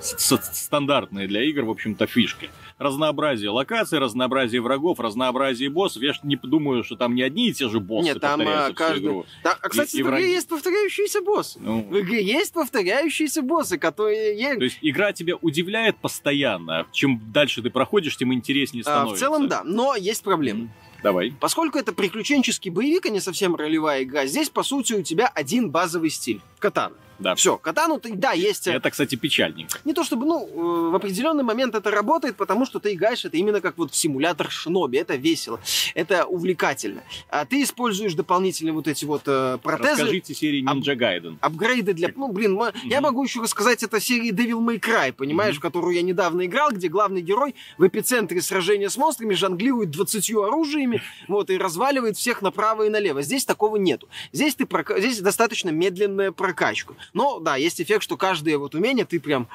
стандартные 0.01 1.27
для 1.27 1.44
игр, 1.44 1.65
в 1.65 1.70
общем-то, 1.70 2.08
фишки. 2.08 2.50
Разнообразие 2.81 3.51
локаций, 3.51 4.00
разнообразие 4.00 4.59
врагов, 4.59 5.00
разнообразие 5.00 5.69
боссов. 5.69 6.01
Я 6.01 6.13
ж 6.13 6.19
не 6.23 6.35
думаю, 6.35 6.83
что 6.83 6.95
там 6.95 7.13
не 7.13 7.21
одни 7.21 7.50
и 7.50 7.53
те 7.53 7.69
же 7.69 7.79
боссы 7.79 8.07
Нет, 8.09 8.19
там, 8.19 8.41
а, 8.43 8.73
каждый- 8.73 9.03
игру. 9.03 9.25
Да, 9.43 9.55
а, 9.61 9.69
кстати, 9.69 9.97
И- 9.97 10.00
в 10.00 10.07
игре 10.07 10.09
враги. 10.09 10.31
есть 10.31 10.47
повторяющиеся 10.50 11.21
боссы. 11.21 11.59
Ну, 11.61 11.83
В 11.83 12.00
игре 12.00 12.23
есть 12.23 12.51
повторяющиеся 12.53 13.43
боссы, 13.43 13.77
которые... 13.77 14.55
то 14.57 14.63
есть 14.63 14.79
игра 14.81 15.13
тебя 15.13 15.35
удивляет 15.41 15.97
постоянно. 15.97 16.88
Чем 16.91 17.21
дальше 17.31 17.61
ты 17.61 17.69
проходишь, 17.69 18.17
тем 18.17 18.33
интереснее 18.33 18.81
а, 18.81 18.89
становится. 18.89 19.15
в 19.15 19.19
целом, 19.19 19.47
да. 19.47 19.61
Но 19.63 19.95
есть 19.95 20.23
проблема. 20.23 20.61
Мгм. 20.61 20.71
Давай. 21.03 21.33
Поскольку 21.39 21.77
это 21.77 21.93
приключенческий 21.93 22.71
боевик, 22.71 23.05
а 23.05 23.09
не 23.09 23.19
совсем 23.19 23.55
ролевая 23.55 24.03
игра, 24.03 24.25
здесь, 24.25 24.50
по 24.50 24.63
сути, 24.63 24.93
у 24.93 25.03
тебя 25.03 25.27
один 25.27 25.69
базовый 25.69 26.09
стиль. 26.09 26.41
Катана. 26.57 26.95
Да. 27.22 27.36
Все, 27.36 27.58
катану, 27.58 28.00
ты, 28.00 28.13
да, 28.16 28.32
есть... 28.34 28.68
э, 28.68 28.74
Это, 28.74 28.90
кстати, 28.90 29.16
печальненько. 29.16 29.80
Не 29.86 29.94
то 29.94 30.04
чтобы, 30.04 30.25
ну, 30.25 30.46
э, 30.48 30.92
в 30.92 30.96
определенный 30.96 31.44
момент 31.44 31.75
это 31.75 31.92
работает, 31.92 32.36
потому 32.36 32.66
что 32.66 32.80
ты 32.80 32.94
играешь 32.94 33.24
это 33.25 33.38
именно 33.38 33.62
как 33.62 33.78
вот 33.78 33.92
в 33.92 33.96
симулятор 33.96 34.50
шиноби. 34.50 34.98
Это 34.98 35.16
весело, 35.16 35.60
это 35.96 36.25
увлекательно. 36.25 37.04
А 37.30 37.46
ты 37.46 37.62
используешь 37.63 38.13
дополнительные 38.13 38.74
вот 38.74 38.88
эти 38.88 39.06
вот 39.06 39.24
э, 39.28 39.58
протезы. 39.62 39.92
Расскажите 40.04 40.34
серии 40.34 40.63
Ninja 40.63 40.96
Gaiden. 40.96 41.38
Апгрейды 41.42 41.94
для... 41.94 42.10
Ну, 42.16 42.32
блин, 42.32 42.54
ма- 42.56 42.74
я 42.84 43.01
могу 43.01 43.24
еще 43.24 43.42
рассказать 43.42 43.84
это 43.84 44.00
серии 44.00 44.32
Devil 44.32 44.60
May 44.66 44.80
Cry, 44.80 45.13
понимаешь, 45.13 45.54
Мгм. 45.56 45.60
в 45.60 45.62
которую 45.62 45.96
я 45.96 46.01
недавно 46.01 46.46
играл, 46.46 46.72
где 46.72 46.88
главный 46.88 47.22
герой 47.22 47.56
в 47.78 47.88
эпицентре 47.88 48.42
сражения 48.42 48.90
с 48.90 48.98
монстрами 48.98 49.34
жонглирует 49.34 49.92
20 49.92 50.32
оружиями, 50.36 51.01
вот, 51.28 51.50
и 51.50 51.58
разваливает 51.58 52.18
всех 52.18 52.42
направо 52.42 52.84
и 52.88 52.90
налево. 52.90 53.22
Здесь 53.22 53.46
такого 53.46 53.75
нету. 53.78 54.08
Здесь, 54.34 54.56
ты 54.56 54.66
прока- 54.66 55.00
Здесь 55.00 55.20
достаточно 55.20 55.70
медленная 55.70 56.32
прокачка. 56.32 56.94
Но, 57.13 57.39
да, 57.39 57.56
есть 57.56 57.82
эффект, 57.82 58.03
что 58.03 58.18
каждое 58.18 58.58
вот 58.58 58.75
умение 58.75 59.06
ты 59.06 59.20
прям... 59.20 59.48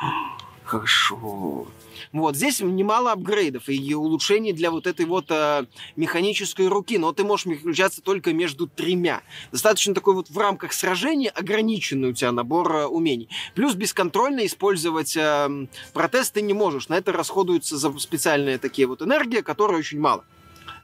Хорошо. 0.65 1.67
Вот, 2.13 2.37
здесь 2.37 2.61
немало 2.61 3.13
апгрейдов 3.13 3.69
и 3.69 3.95
улучшений 3.95 4.53
для 4.53 4.71
вот 4.71 4.87
этой 4.87 5.07
вот 5.07 5.27
э, 5.31 5.67
механической 5.97 6.67
руки, 6.69 6.99
но 6.99 7.13
ты 7.13 7.25
можешь 7.25 7.47
переключаться 7.47 8.03
только 8.03 8.33
между 8.33 8.67
тремя. 8.67 9.23
Достаточно 9.53 9.95
такой 9.95 10.15
вот 10.15 10.29
в 10.29 10.39
рамках 10.39 10.73
сражения 10.73 11.31
ограниченный 11.31 12.11
у 12.11 12.13
тебя 12.13 12.33
набор 12.33 12.75
э, 12.75 12.87
умений. 12.87 13.29
Плюс 13.55 13.75
бесконтрольно 13.75 14.45
использовать 14.45 15.17
э, 15.17 15.67
протез 15.93 16.31
ты 16.31 16.43
не 16.43 16.53
можешь. 16.53 16.89
На 16.89 16.95
это 16.95 17.13
расходуются 17.13 17.77
за 17.77 17.97
специальные 17.99 18.59
такие 18.59 18.89
вот 18.89 19.03
энергии, 19.03 19.41
которые 19.41 19.79
очень 19.79 20.01
мало. 20.01 20.25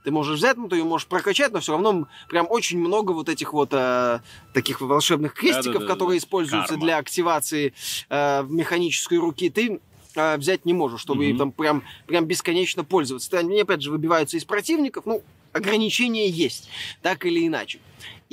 Ты 0.04 0.10
можешь 0.10 0.38
взять, 0.38 0.56
ну, 0.56 0.68
ты 0.68 0.76
ее 0.76 0.84
можешь 0.84 1.06
прокачать, 1.06 1.52
но 1.52 1.60
все 1.60 1.72
равно 1.72 2.08
прям 2.28 2.46
очень 2.50 2.78
много 2.78 3.12
вот 3.12 3.28
этих 3.28 3.52
вот 3.52 3.68
э, 3.72 4.20
таких 4.52 4.80
волшебных 4.80 5.32
крестиков, 5.34 5.64
Да-да-да-да. 5.74 5.92
которые 5.94 6.18
используются 6.18 6.70
Карма. 6.70 6.84
для 6.84 6.96
активации 6.98 7.72
э, 8.10 8.44
механической 8.48 9.18
руки, 9.18 9.48
ты 9.48 9.80
э, 10.16 10.36
взять 10.38 10.64
не 10.64 10.72
можешь, 10.74 11.00
чтобы 11.00 11.28
Мгм. 11.28 11.38
там 11.38 11.52
прям, 11.52 11.82
прям 12.06 12.24
бесконечно 12.24 12.82
пользоваться. 12.84 13.38
Они, 13.38 13.60
опять 13.60 13.82
же, 13.82 13.90
выбиваются 13.92 14.36
из 14.36 14.44
противников, 14.44 15.06
ну, 15.06 15.22
ограничения 15.52 16.28
есть, 16.28 16.68
так 17.02 17.24
или 17.26 17.46
иначе. 17.46 17.80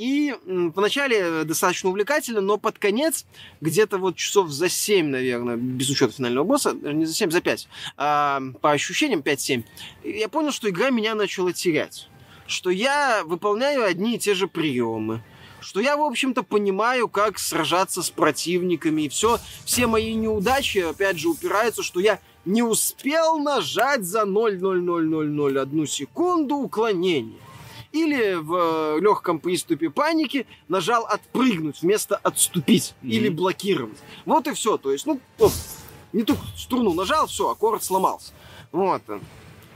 И 0.00 0.34
вначале 0.46 1.44
достаточно 1.44 1.90
увлекательно, 1.90 2.40
но 2.40 2.56
под 2.56 2.78
конец, 2.78 3.26
где-то 3.60 3.98
вот 3.98 4.16
часов 4.16 4.48
за 4.48 4.70
7, 4.70 5.06
наверное, 5.06 5.56
без 5.56 5.90
учета 5.90 6.14
финального 6.14 6.44
босса, 6.44 6.72
даже 6.72 6.94
не 6.94 7.04
за 7.04 7.12
7, 7.12 7.30
за 7.30 7.42
5, 7.42 7.68
а, 7.98 8.40
по 8.62 8.70
ощущениям 8.70 9.20
5-7, 9.20 9.62
я 10.04 10.28
понял, 10.30 10.52
что 10.52 10.70
игра 10.70 10.88
меня 10.88 11.14
начала 11.14 11.52
терять. 11.52 12.08
Что 12.46 12.70
я 12.70 13.22
выполняю 13.26 13.84
одни 13.84 14.16
и 14.16 14.18
те 14.18 14.32
же 14.32 14.48
приемы. 14.48 15.22
Что 15.60 15.80
я, 15.80 15.98
в 15.98 16.02
общем-то, 16.02 16.44
понимаю, 16.44 17.06
как 17.06 17.38
сражаться 17.38 18.02
с 18.02 18.08
противниками. 18.08 19.02
И 19.02 19.08
все, 19.10 19.38
все 19.66 19.86
мои 19.86 20.14
неудачи, 20.14 20.78
опять 20.78 21.18
же, 21.18 21.28
упираются, 21.28 21.82
что 21.82 22.00
я 22.00 22.20
не 22.44 22.62
успел 22.62 23.38
нажать 23.38 24.04
за 24.04 24.22
0,0001 24.22 25.86
секунду 25.86 26.56
уклонения. 26.56 27.38
Или 27.92 28.34
в 28.34 28.98
легком 29.00 29.40
приступе 29.40 29.90
паники 29.90 30.46
нажал 30.68 31.04
отпрыгнуть 31.06 31.82
вместо 31.82 32.16
отступить 32.16 32.94
Мгм. 33.02 33.10
или 33.10 33.28
блокировать. 33.28 33.98
Вот 34.24 34.46
и 34.46 34.52
все. 34.52 34.76
То 34.78 34.92
есть, 34.92 35.06
ну, 35.06 35.20
оп, 35.40 35.50
не 36.12 36.22
ту 36.22 36.36
струну 36.56 36.94
нажал, 36.94 37.26
все, 37.26 37.50
аккорд 37.50 37.82
сломался. 37.82 38.32
Вот. 38.70 39.02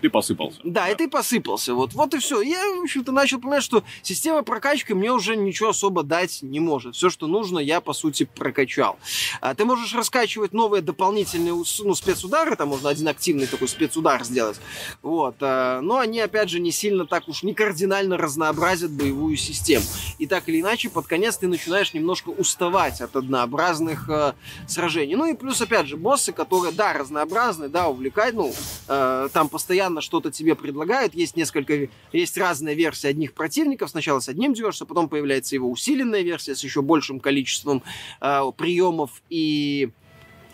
Ты 0.04 0.10
посыпался. 0.10 0.60
Да, 0.64 0.90
и 0.90 0.94
ты 0.94 1.08
посыпался. 1.08 1.72
Вот, 1.72 1.94
вот 1.94 2.12
и 2.12 2.18
все. 2.18 2.42
Я, 2.42 2.62
в 2.76 2.82
общем-то, 2.82 3.10
начал 3.10 3.40
понимать, 3.40 3.62
что 3.62 3.84
система 4.02 4.42
прокачки 4.42 4.92
мне 4.92 5.10
уже 5.10 5.34
ничего 5.34 5.70
особо 5.70 6.02
дать 6.02 6.42
не 6.42 6.60
может. 6.60 6.94
Все, 6.94 7.08
что 7.08 7.26
нужно, 7.26 7.58
я, 7.58 7.80
по 7.80 7.94
сути, 7.94 8.24
прокачал. 8.24 8.98
А 9.40 9.54
ты 9.54 9.64
можешь 9.64 9.94
раскачивать 9.94 10.52
новые 10.52 10.82
дополнительные 10.82 11.54
ну, 11.54 11.94
спецудары, 11.94 12.54
там 12.54 12.68
можно 12.68 12.90
один 12.90 13.08
активный 13.08 13.46
такой 13.46 13.66
спецудар 13.66 14.22
сделать. 14.24 14.60
Вот. 15.00 15.36
а, 15.40 15.80
Но 15.80 16.00
они, 16.00 16.20
опять 16.20 16.50
же, 16.50 16.60
не 16.60 16.70
сильно 16.70 17.06
так 17.06 17.26
уж, 17.26 17.42
не 17.42 17.54
кардинально 17.54 18.18
разнообразят 18.18 18.90
боевую 18.90 19.38
систему. 19.38 19.86
И 20.18 20.26
так 20.26 20.50
или 20.50 20.60
иначе, 20.60 20.90
под 20.90 21.06
конец 21.06 21.38
ты 21.38 21.48
начинаешь 21.48 21.94
немножко 21.94 22.28
уставать 22.28 23.00
от 23.00 23.16
однообразных 23.16 24.06
э, 24.10 24.34
сражений. 24.68 25.16
Ну 25.16 25.24
и 25.24 25.34
плюс, 25.34 25.62
опять 25.62 25.86
же, 25.86 25.96
боссы, 25.96 26.32
которые, 26.32 26.72
да, 26.72 26.92
разнообразны, 26.92 27.70
да, 27.70 27.88
увлекают, 27.88 28.36
ну, 28.36 28.52
э, 28.88 29.28
там 29.32 29.48
постоянно 29.48 29.93
что-то 30.00 30.30
тебе 30.30 30.54
предлагают, 30.54 31.14
есть 31.14 31.36
несколько, 31.36 31.88
есть 32.12 32.38
разные 32.38 32.74
версии 32.74 33.08
одних 33.08 33.32
противников, 33.32 33.90
сначала 33.90 34.20
с 34.20 34.28
одним 34.28 34.54
дерешься, 34.54 34.86
потом 34.86 35.08
появляется 35.08 35.54
его 35.54 35.70
усиленная 35.70 36.22
версия 36.22 36.54
с 36.54 36.64
еще 36.64 36.82
большим 36.82 37.20
количеством 37.20 37.82
э, 38.20 38.42
приемов 38.56 39.22
и 39.30 39.90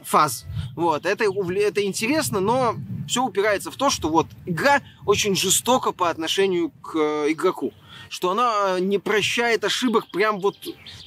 фаз. 0.03 0.45
Вот, 0.77 1.07
это, 1.07 1.25
это 1.25 1.85
интересно, 1.85 2.41
но 2.41 2.77
все 3.09 3.25
упирается 3.25 3.71
в 3.71 3.77
то, 3.77 3.91
что 3.91 4.09
вот 4.09 4.27
игра 4.47 4.83
очень 5.07 5.37
жестока 5.37 5.93
по 5.93 6.11
отношению 6.11 6.71
к 6.83 6.97
э, 6.97 7.33
игроку. 7.33 7.73
Что 8.09 8.31
она 8.31 8.81
не 8.81 8.99
прощает 8.99 9.63
ошибок 9.63 10.11
прям 10.11 10.41
вот 10.41 10.57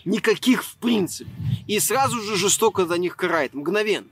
никаких 0.06 0.64
в 0.64 0.78
принципе. 0.78 1.30
И 1.68 1.80
сразу 1.80 2.22
же 2.22 2.38
жестоко 2.38 2.86
за 2.86 2.98
них 2.98 3.18
карает, 3.18 3.54
мгновенно. 3.54 4.08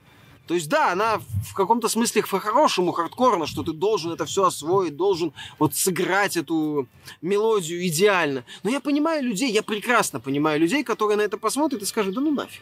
То 0.52 0.56
есть, 0.56 0.68
да, 0.68 0.92
она 0.92 1.22
в 1.50 1.54
каком-то 1.54 1.88
смысле 1.88 2.24
по-хорошему 2.24 2.92
хардкорно, 2.92 3.48
что 3.48 3.64
ты 3.64 3.72
должен 3.72 4.12
это 4.12 4.26
все 4.26 4.44
освоить, 4.44 4.98
должен 4.98 5.32
вот 5.60 5.76
сыграть 5.76 6.36
эту 6.36 6.90
мелодию 7.22 7.88
идеально. 7.88 8.44
Но 8.62 8.70
я 8.70 8.82
понимаю 8.82 9.24
людей, 9.24 9.50
я 9.50 9.64
прекрасно 9.64 10.20
понимаю 10.20 10.60
людей, 10.60 10.84
которые 10.84 11.16
на 11.16 11.22
это 11.22 11.38
посмотрят 11.38 11.82
и 11.82 11.86
скажут, 11.86 12.16
да 12.16 12.20
ну 12.20 12.32
нафиг. 12.32 12.62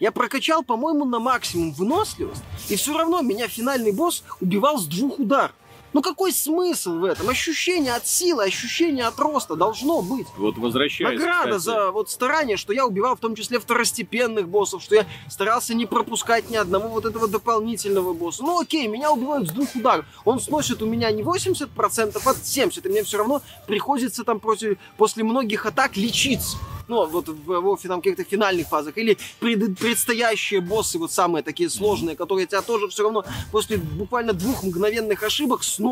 Я 0.00 0.12
прокачал, 0.12 0.62
по-моему, 0.62 1.04
на 1.04 1.18
максимум 1.18 1.72
выносливость, 1.72 2.42
и 2.70 2.76
все 2.76 2.96
равно 2.96 3.20
меня 3.20 3.48
финальный 3.48 3.92
босс 3.92 4.24
убивал 4.40 4.78
с 4.78 4.86
двух 4.86 5.18
ударов. 5.18 5.52
Ну 5.96 6.02
какой 6.02 6.30
смысл 6.30 6.98
в 6.98 7.04
этом? 7.04 7.30
Ощущение 7.30 7.94
от 7.94 8.06
силы, 8.06 8.44
ощущение 8.44 9.06
от 9.06 9.18
роста 9.18 9.56
должно 9.56 10.02
быть. 10.02 10.26
Вот 10.36 10.58
возвращаясь, 10.58 11.18
Награда 11.18 11.56
кстати, 11.56 11.62
за 11.62 11.90
вот 11.90 12.10
старание, 12.10 12.58
что 12.58 12.74
я 12.74 12.84
убивал 12.84 13.16
в 13.16 13.20
том 13.20 13.34
числе 13.34 13.58
второстепенных 13.58 14.46
боссов, 14.46 14.82
что 14.82 14.94
я 14.94 15.06
старался 15.30 15.72
не 15.72 15.86
пропускать 15.86 16.50
ни 16.50 16.56
одного 16.56 16.88
вот 16.88 17.06
этого 17.06 17.28
дополнительного 17.28 18.12
босса. 18.12 18.42
Ну 18.42 18.60
окей, 18.60 18.86
меня 18.88 19.10
убивают 19.10 19.48
с 19.48 19.52
двух 19.52 19.74
ударов. 19.74 20.04
Он 20.26 20.38
сносит 20.38 20.82
у 20.82 20.86
меня 20.86 21.10
не 21.10 21.22
80%, 21.22 21.70
а 21.78 21.88
70%, 21.88 22.86
и 22.86 22.88
мне 22.90 23.02
все 23.02 23.16
равно 23.16 23.40
приходится 23.66 24.22
там 24.22 24.38
против, 24.38 24.76
после 24.98 25.24
многих 25.24 25.64
атак 25.64 25.96
лечиться. 25.96 26.58
Ну, 26.88 27.04
вот 27.06 27.28
в, 27.28 27.60
в, 27.60 27.78
там 27.82 28.00
каких-то 28.00 28.24
финальных 28.24 28.68
фазах. 28.68 28.96
Или 28.96 29.18
пред- 29.40 29.78
предстоящие 29.78 30.60
боссы, 30.60 30.98
вот 30.98 31.10
самые 31.10 31.42
такие 31.42 31.68
сложные, 31.68 32.16
которые 32.16 32.46
тебя 32.46 32.62
тоже 32.62 32.88
все 32.88 33.02
равно 33.02 33.24
после 33.50 33.76
буквально 33.76 34.32
двух 34.32 34.62
мгновенных 34.62 35.22
ошибок 35.22 35.64
сносят. 35.64 35.85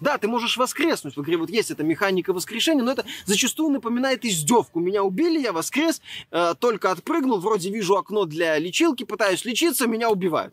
Да, 0.00 0.18
ты 0.18 0.28
можешь 0.28 0.56
воскреснуть 0.56 1.16
в 1.16 1.22
игре, 1.22 1.36
вот 1.36 1.50
есть 1.50 1.70
эта 1.70 1.82
механика 1.82 2.32
воскрешения, 2.32 2.82
но 2.82 2.92
это 2.92 3.04
зачастую 3.24 3.70
напоминает 3.70 4.24
издевку. 4.24 4.80
Меня 4.80 5.02
убили, 5.02 5.40
я 5.40 5.52
воскрес, 5.52 6.02
э, 6.30 6.54
только 6.58 6.90
отпрыгнул, 6.90 7.38
вроде 7.38 7.70
вижу 7.70 7.96
окно 7.96 8.24
для 8.24 8.58
лечилки, 8.58 9.04
пытаюсь 9.04 9.44
лечиться, 9.44 9.86
меня 9.86 10.10
убивают. 10.10 10.52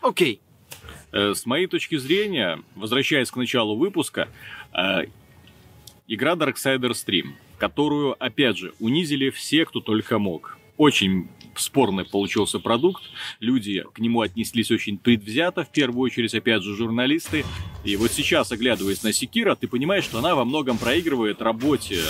Окей. 0.00 0.40
Э, 1.12 1.34
С 1.34 1.46
моей 1.46 1.66
точки 1.66 1.96
зрения, 1.96 2.62
возвращаясь 2.74 3.30
к 3.30 3.36
началу 3.36 3.76
выпуска, 3.76 4.28
э, 4.72 5.06
игра 6.06 6.34
Darksiders 6.34 7.04
3, 7.04 7.24
которую, 7.58 8.16
опять 8.22 8.58
же, 8.58 8.74
унизили 8.80 9.30
все, 9.30 9.64
кто 9.64 9.80
только 9.80 10.18
мог. 10.18 10.58
Очень 10.76 11.28
спорный 11.56 12.04
получился 12.04 12.58
продукт. 12.58 13.02
Люди 13.40 13.84
к 13.92 13.98
нему 13.98 14.20
отнеслись 14.20 14.70
очень 14.70 14.98
предвзято, 14.98 15.64
в 15.64 15.70
первую 15.70 16.02
очередь, 16.02 16.34
опять 16.34 16.62
же, 16.62 16.74
журналисты. 16.74 17.44
И 17.84 17.96
вот 17.96 18.10
сейчас, 18.10 18.50
оглядываясь 18.50 19.02
на 19.02 19.12
Секира, 19.12 19.54
ты 19.54 19.68
понимаешь, 19.68 20.04
что 20.04 20.18
она 20.18 20.34
во 20.34 20.44
многом 20.44 20.78
проигрывает 20.78 21.40
работе 21.42 22.00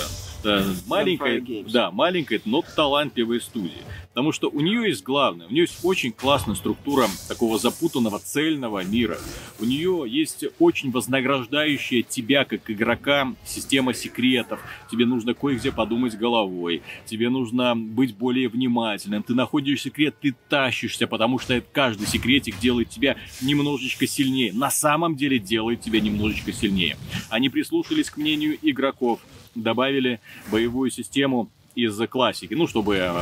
э, 0.43 0.63
маленькой, 0.87 1.63
да, 1.71 1.91
маленькой, 1.91 2.41
но 2.45 2.63
талантливой 2.75 3.41
студии. 3.41 3.83
Потому 4.15 4.31
что 4.31 4.49
у 4.49 4.61
нее 4.61 4.87
есть 4.87 5.03
главное, 5.03 5.45
у 5.45 5.51
нее 5.51 5.63
есть 5.63 5.83
очень 5.83 6.13
классная 6.13 6.55
структура 6.55 7.09
такого 7.27 7.59
запутанного 7.59 8.17
цельного 8.17 8.81
мира. 8.81 9.17
У 9.59 9.65
нее 9.65 10.05
есть 10.07 10.45
очень 10.57 10.89
вознаграждающая 10.89 12.01
тебя 12.01 12.45
как 12.45 12.71
игрока 12.71 13.35
система 13.45 13.93
секретов. 13.93 14.61
Тебе 14.89 15.05
нужно 15.05 15.33
кое-где 15.33 15.69
подумать 15.73 16.17
головой. 16.17 16.81
Тебе 17.05 17.29
нужно 17.29 17.75
быть 17.75 18.15
более 18.15 18.47
внимательным. 18.47 19.21
Ты 19.21 19.33
находишь 19.35 19.81
секрет, 19.81 20.15
ты 20.21 20.33
тащишься, 20.47 21.07
потому 21.07 21.37
что 21.37 21.61
каждый 21.73 22.07
секретик 22.07 22.57
делает 22.57 22.89
тебя 22.89 23.17
немножечко 23.41 24.07
сильнее. 24.07 24.53
На 24.53 24.71
самом 24.71 25.17
деле 25.17 25.39
делает 25.39 25.81
тебя 25.81 25.99
немножечко 25.99 26.53
сильнее. 26.53 26.95
Они 27.29 27.49
прислушались 27.49 28.09
к 28.09 28.15
мнению 28.15 28.57
игроков, 28.61 29.19
добавили 29.55 30.21
боевую 30.49 30.89
систему 30.89 31.49
из 31.75 31.99
классики, 32.07 32.53
ну, 32.53 32.67
чтобы 32.67 32.95
э, 32.95 33.13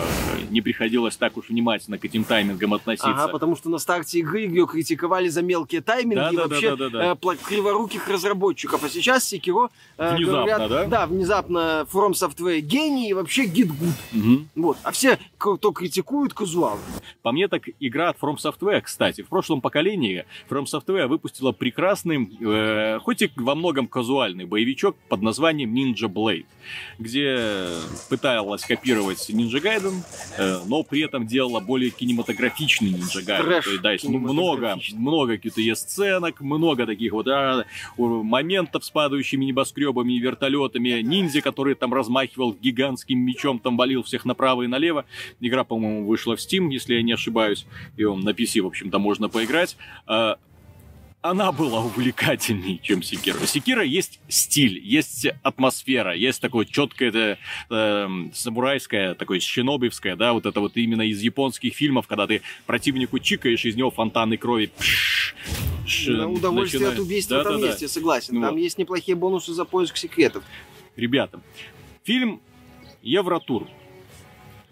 не 0.50 0.62
приходилось 0.62 1.18
так 1.18 1.38
уж 1.38 1.50
внимательно 1.50 1.98
к 1.98 2.06
этим 2.06 2.24
таймингам 2.24 2.74
относиться. 2.74 3.10
Ага, 3.10 3.28
потому 3.30 3.56
что 3.56 3.70
на 3.70 3.80
старте 3.80 4.20
игры 4.20 4.42
ее 4.42 4.68
критиковали 4.68 5.28
за 5.28 5.42
мелкие 5.42 5.82
тайминги 5.82 6.34
и 6.34 6.38
Да-да-да-да-да-да. 6.38 7.00
вообще 7.00 7.12
э, 7.12 7.16
пла- 7.16 7.48
криворуких 7.48 8.08
разработчиков. 8.08 8.84
А 8.84 8.90
сейчас 8.90 9.26
Секиро 9.26 9.70
э, 9.98 10.16
Внезапно, 10.16 10.32
говорят, 10.46 10.70
да? 10.70 10.86
Да, 10.86 11.08
внезапно 11.08 11.88
From 11.92 12.12
Software 12.12 12.60
гений 12.60 13.10
и 13.10 13.14
вообще 13.14 13.46
git 13.46 13.70
good. 13.70 13.94
Мгм. 14.12 14.50
Вот. 14.56 14.78
А 14.84 14.92
все, 14.92 15.18
кто 15.38 15.72
критикуют, 15.72 16.34
казуалы. 16.34 16.80
По 17.22 17.32
мне, 17.32 17.48
так 17.48 17.64
игра 17.80 18.10
от 18.10 18.18
From 18.20 18.36
Software, 18.36 18.82
кстати. 18.82 19.22
В 19.22 19.28
прошлом 19.30 19.62
поколении 19.62 20.26
From 20.50 20.66
Software 20.66 21.08
выпустила 21.08 21.52
прекрасный, 21.52 22.30
э, 22.42 23.00
хоть 23.00 23.22
и 23.22 23.32
во 23.36 23.56
многом 23.56 23.88
казуальный 23.88 24.46
боевичок 24.46 24.96
под 25.10 25.22
названием 25.22 25.74
Ninja 25.74 26.08
Blade, 26.08 26.46
где 27.00 27.68
пыталась 28.44 28.64
копировать 28.64 29.30
Ninja 29.30 29.62
Gaiden, 29.62 30.02
э, 30.38 30.60
но 30.66 30.84
при 30.84 31.02
этом 31.02 31.26
делала 31.26 31.60
более 31.60 31.90
кинематографичный 31.90 32.92
Ninja 32.92 33.24
Gaiden. 33.26 33.44
Трэш 33.44 33.64
То 33.66 33.72
есть, 33.72 33.82
да, 33.82 33.92
есть 33.92 34.08
много, 34.08 34.78
много 34.94 35.38
каких-то 35.38 35.76
сценок, 35.76 36.42
много 36.42 36.86
таких 36.86 37.14
вот 37.14 37.28
а, 37.28 37.66
моментов 37.98 38.86
с 38.86 38.90
падающими 38.90 39.46
небоскребами 39.46 40.14
и 40.14 40.20
вертолетами, 40.20 41.02
ниндзя, 41.02 41.42
который 41.42 41.76
там 41.76 41.94
размахивал 41.94 42.54
гигантским 42.54 43.20
мечом, 43.20 43.60
там 43.60 43.78
валил 43.78 44.04
всех 44.04 44.26
направо 44.26 44.64
и 44.64 44.68
налево. 44.68 45.06
Игра, 45.40 45.64
по-моему, 45.64 46.06
вышла 46.06 46.36
в 46.36 46.40
Steam, 46.40 46.72
если 46.72 46.96
я 46.96 47.02
не 47.02 47.14
ошибаюсь. 47.14 47.66
И 47.98 48.04
он 48.04 48.22
на 48.22 48.30
PC, 48.30 48.62
в 48.62 48.68
общем-то, 48.68 49.00
можно 49.00 49.30
поиграть. 49.30 49.78
А, 50.06 50.38
Она 51.24 51.54
была 51.54 51.80
увлекательнее, 51.80 52.80
чем 52.84 53.02
Секира. 53.02 53.38
У 53.42 53.46
Секира 53.46 53.82
есть 53.82 54.20
стиль, 54.28 54.78
есть 54.78 55.26
атмосфера, 55.42 56.14
есть 56.14 56.42
такое 56.42 56.66
четкое 56.66 57.38
э, 57.70 58.08
самурайское, 58.34 59.16
такое 59.16 59.40
шинобивское, 59.40 60.18
да, 60.18 60.34
вот 60.34 60.46
это 60.46 60.60
вот 60.60 60.76
именно 60.76 61.02
из 61.04 61.22
японских 61.22 61.76
фильмов, 61.76 62.08
когда 62.08 62.28
ты 62.28 62.42
противнику 62.66 63.20
чикаешь, 63.20 63.64
из 63.64 63.78
него 63.78 63.90
фонтаны 63.90 64.36
крови. 64.36 64.70
пш, 64.78 65.34
ш, 65.88 66.12
На 66.12 66.30
удовольствие 66.30 66.82
начинает- 66.82 67.00
от 67.00 67.06
убийства 67.06 67.38
там 67.42 67.54
Да-да-да. 67.54 67.68
есть, 67.70 67.82
я 67.84 67.88
согласен. 67.88 68.36
Ну 68.36 68.42
там 68.42 68.56
вот. 68.56 68.60
есть 68.60 68.78
неплохие 68.78 69.16
бонусы 69.16 69.54
за 69.54 69.64
поиск 69.64 69.96
секретов. 69.96 70.44
Ребята, 70.98 71.40
фильм 72.04 72.42
Евротур, 73.02 73.70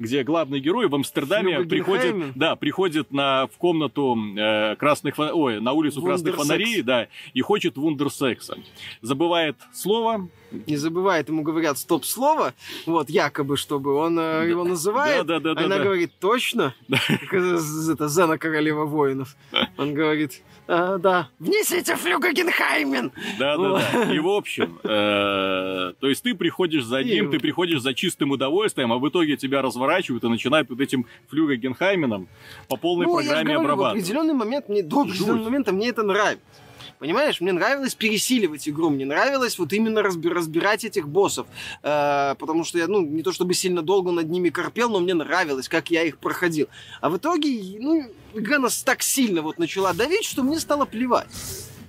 где 0.01 0.23
главный 0.23 0.59
герой 0.59 0.87
в 0.87 0.95
Амстердаме 0.95 1.63
приходит, 1.65 2.33
да, 2.35 2.55
приходит 2.55 3.11
на, 3.11 3.47
в 3.47 3.57
комнату 3.57 4.17
э, 4.35 4.75
красных, 4.75 5.17
ой, 5.19 5.61
на 5.61 5.73
улицу 5.73 6.01
красных 6.01 6.35
фонарей, 6.35 6.81
да, 6.81 7.07
и 7.33 7.41
хочет 7.41 7.77
вундерсекса. 7.77 8.57
Забывает 9.01 9.55
слово, 9.73 10.27
Не 10.67 10.75
забывает, 10.75 11.29
ему 11.29 11.43
говорят 11.43 11.77
стоп-слово, 11.77 12.53
вот, 12.85 13.09
якобы, 13.09 13.55
чтобы 13.57 13.93
он 13.93 14.19
э, 14.19 14.49
его 14.49 14.63
называет. 14.63 15.25
Да, 15.25 15.39
да, 15.39 15.53
да, 15.53 15.65
она 15.65 15.77
да. 15.77 15.83
говорит, 15.83 16.11
точно? 16.19 16.73
Из- 16.89 17.89
Это 17.89 18.07
Зена 18.07 18.37
Королева 18.37 18.85
воинов. 18.85 19.35
Он 19.77 19.93
говорит, 19.93 20.41
«А, 20.67 20.97
да, 20.97 21.29
внесите 21.39 21.95
флюга 21.95 22.31
Генхаймен. 22.31 23.11
Да, 23.39 23.57
да, 23.57 23.91
да. 23.93 24.13
И 24.13 24.19
в 24.19 24.27
общем, 24.29 24.79
э, 24.83 25.93
то 25.99 26.07
есть 26.07 26.23
ты 26.23 26.33
приходишь 26.33 26.83
за 26.85 27.03
ним, 27.03 27.29
ты 27.29 27.39
приходишь 27.39 27.81
за 27.81 27.93
чистым 27.93 28.31
удовольствием, 28.31 28.93
а 28.93 28.97
в 28.97 29.07
итоге 29.09 29.35
тебя 29.37 29.61
разворачивают 29.61 29.90
и 29.99 30.27
начинают 30.27 30.69
вот 30.69 30.79
этим 30.79 31.05
флюга 31.29 31.55
Генхайменом 31.55 32.27
по 32.67 32.77
полной 32.77 33.05
Ну, 33.05 33.19
я 33.19 33.25
программе 33.25 33.53
говорю, 33.53 33.59
в 33.59 33.71
обрабатывать. 33.71 34.03
определенный 34.03 34.33
момент 34.33 34.69
мне, 34.69 34.83
до 34.83 35.01
определенного 35.01 35.43
момента 35.45 35.71
мне 35.71 35.89
это 35.89 36.03
нравится. 36.03 36.43
Понимаешь, 36.99 37.41
мне 37.41 37.51
нравилось 37.51 37.95
пересиливать 37.95 38.69
игру, 38.69 38.91
мне 38.91 39.05
нравилось 39.07 39.57
вот 39.57 39.73
именно 39.73 39.99
разби- 39.99 40.29
разбирать 40.29 40.85
этих 40.85 41.07
боссов, 41.07 41.47
Э, 41.81 42.35
потому 42.37 42.63
что 42.63 42.77
я, 42.77 42.87
ну, 42.87 43.01
не 43.01 43.23
то 43.23 43.31
чтобы 43.31 43.55
сильно 43.55 43.81
долго 43.81 44.11
над 44.11 44.29
ними 44.29 44.49
корпел, 44.49 44.89
но 44.91 44.99
мне 44.99 45.15
нравилось, 45.15 45.67
как 45.67 45.89
я 45.89 46.03
их 46.03 46.19
проходил. 46.19 46.67
А 47.01 47.09
в 47.09 47.17
итоге, 47.17 47.77
ну, 47.79 48.03
игра 48.35 48.59
нас 48.59 48.83
так 48.83 49.01
сильно 49.01 49.41
вот 49.41 49.57
начала 49.57 49.93
давить, 49.93 50.25
что 50.25 50.43
мне 50.43 50.59
стало 50.59 50.85
плевать. 50.85 51.27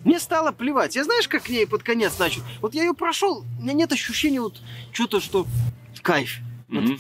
Мне 0.05 0.19
стало 0.19 0.51
плевать. 0.51 0.97
Я 0.97 1.05
знаешь, 1.05 1.29
как 1.29 1.47
я 1.51 1.67
под 1.67 1.83
конец 1.83 2.19
начал? 2.19 2.41
Вот 2.63 2.75
я 2.75 2.83
ее 2.83 2.95
прошел, 2.95 3.45
у 3.59 3.63
меня 3.63 3.75
нет 3.75 3.93
ощущения 3.93 4.41
вот 4.41 4.61
что-то, 4.93 5.21
что 5.21 5.47
кайф. 6.01 6.39
Мгм. 6.69 6.99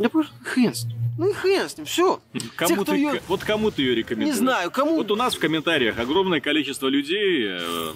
Я 0.00 0.08
просто 0.08 0.32
хрен 0.42 0.74
с 0.74 0.84
ним. 0.84 0.96
Ну 1.18 1.28
и 1.30 1.32
хрен 1.32 1.68
с 1.68 1.76
ним, 1.76 1.84
все. 1.86 2.20
Кому 2.56 2.74
кто 2.76 2.84
ты, 2.92 2.96
её- 2.98 3.20
Вот 3.28 3.40
кому 3.44 3.70
ты 3.70 3.82
ее 3.82 3.90
Не 3.90 3.96
рекомендуешь? 3.96 4.36
знаю, 4.36 4.70
кому... 4.70 4.96
Вот 4.96 5.10
у 5.10 5.16
нас 5.16 5.34
в 5.34 5.38
комментариях 5.38 5.98
огромное 5.98 6.40
количество 6.40 6.88
людей 6.88 7.44
э, 7.46 7.92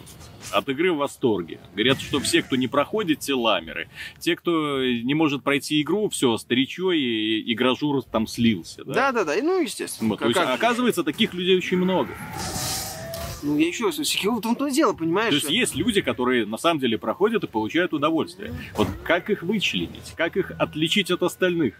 от 0.52 0.68
игры 0.68 0.92
в 0.92 0.96
восторге. 0.98 1.58
Говорят, 1.74 2.00
что 2.00 2.20
все, 2.20 2.42
кто 2.42 2.56
не 2.56 2.68
проходит, 2.68 3.20
те 3.20 3.32
ламеры. 3.34 3.88
Те, 4.20 4.36
кто 4.36 4.84
не 4.84 5.14
может 5.14 5.42
пройти 5.42 5.80
игру, 5.80 6.10
все, 6.10 6.36
старичо 6.36 6.92
и, 6.92 7.40
и 7.40 7.54
гражур 7.54 8.02
там 8.02 8.26
слился. 8.26 8.84
Да? 8.84 8.92
Да, 8.92 9.12
да, 9.12 9.24
да. 9.24 9.34
И, 9.36 9.40
ну, 9.42 9.62
естественно. 9.62 10.10
Вот, 10.10 10.18
то 10.18 10.26
Как- 10.26 10.36
есть, 10.36 10.46
как 10.46 10.54
оказывается, 10.54 11.02
таких 11.02 11.32
людей 11.32 11.56
очень 11.56 11.78
много. 11.78 12.10
Ну, 13.42 13.58
я 13.58 13.66
еще 13.68 13.86
раз, 13.86 13.96
Секиру 13.96 14.36
в 14.36 14.40
том-то 14.40 14.66
и 14.68 14.70
дело, 14.70 14.94
понимаешь? 14.94 15.28
То 15.30 15.34
есть 15.36 15.50
есть 15.50 15.76
люди, 15.76 16.00
которые 16.00 16.46
на 16.46 16.56
самом 16.56 16.80
деле 16.80 16.96
проходят 16.98 17.44
и 17.44 17.46
получают 17.46 17.92
удовольствие. 17.92 18.54
Вот 18.76 18.88
как 19.02 19.28
их 19.28 19.42
вычленить? 19.42 20.12
Как 20.16 20.36
их 20.38 20.52
отличить 20.58 21.10
от 21.10 21.22
остальных? 21.22 21.74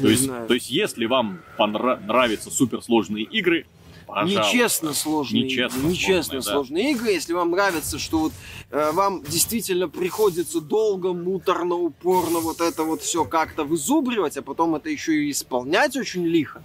То 0.00 0.08
есть, 0.08 0.24
знаю. 0.24 0.46
то 0.46 0.54
есть, 0.54 0.70
если 0.70 1.06
вам 1.06 1.40
нравятся 1.58 2.50
суперсложные 2.50 3.24
игры, 3.24 3.66
пожалуйста. 4.06 4.40
Нечестно 4.40 4.94
сложные 4.94 5.44
Нечестно 5.44 5.78
игры. 5.78 5.90
Нечестно 5.90 6.22
сложные, 6.22 6.40
да. 6.40 6.52
сложные 6.52 6.90
игры. 6.92 7.10
Если 7.10 7.32
вам 7.32 7.50
нравится, 7.50 7.98
что 7.98 8.18
вот 8.18 8.32
э, 8.70 8.90
вам 8.92 9.22
действительно 9.22 9.88
приходится 9.88 10.60
долго, 10.60 11.12
муторно, 11.12 11.74
упорно 11.74 12.40
вот 12.40 12.60
это 12.60 12.84
вот 12.84 13.02
все 13.02 13.24
как-то 13.24 13.64
вызубривать, 13.64 14.36
а 14.36 14.42
потом 14.42 14.74
это 14.74 14.88
еще 14.88 15.24
и 15.24 15.30
исполнять 15.30 15.96
очень 15.96 16.24
лихо, 16.26 16.62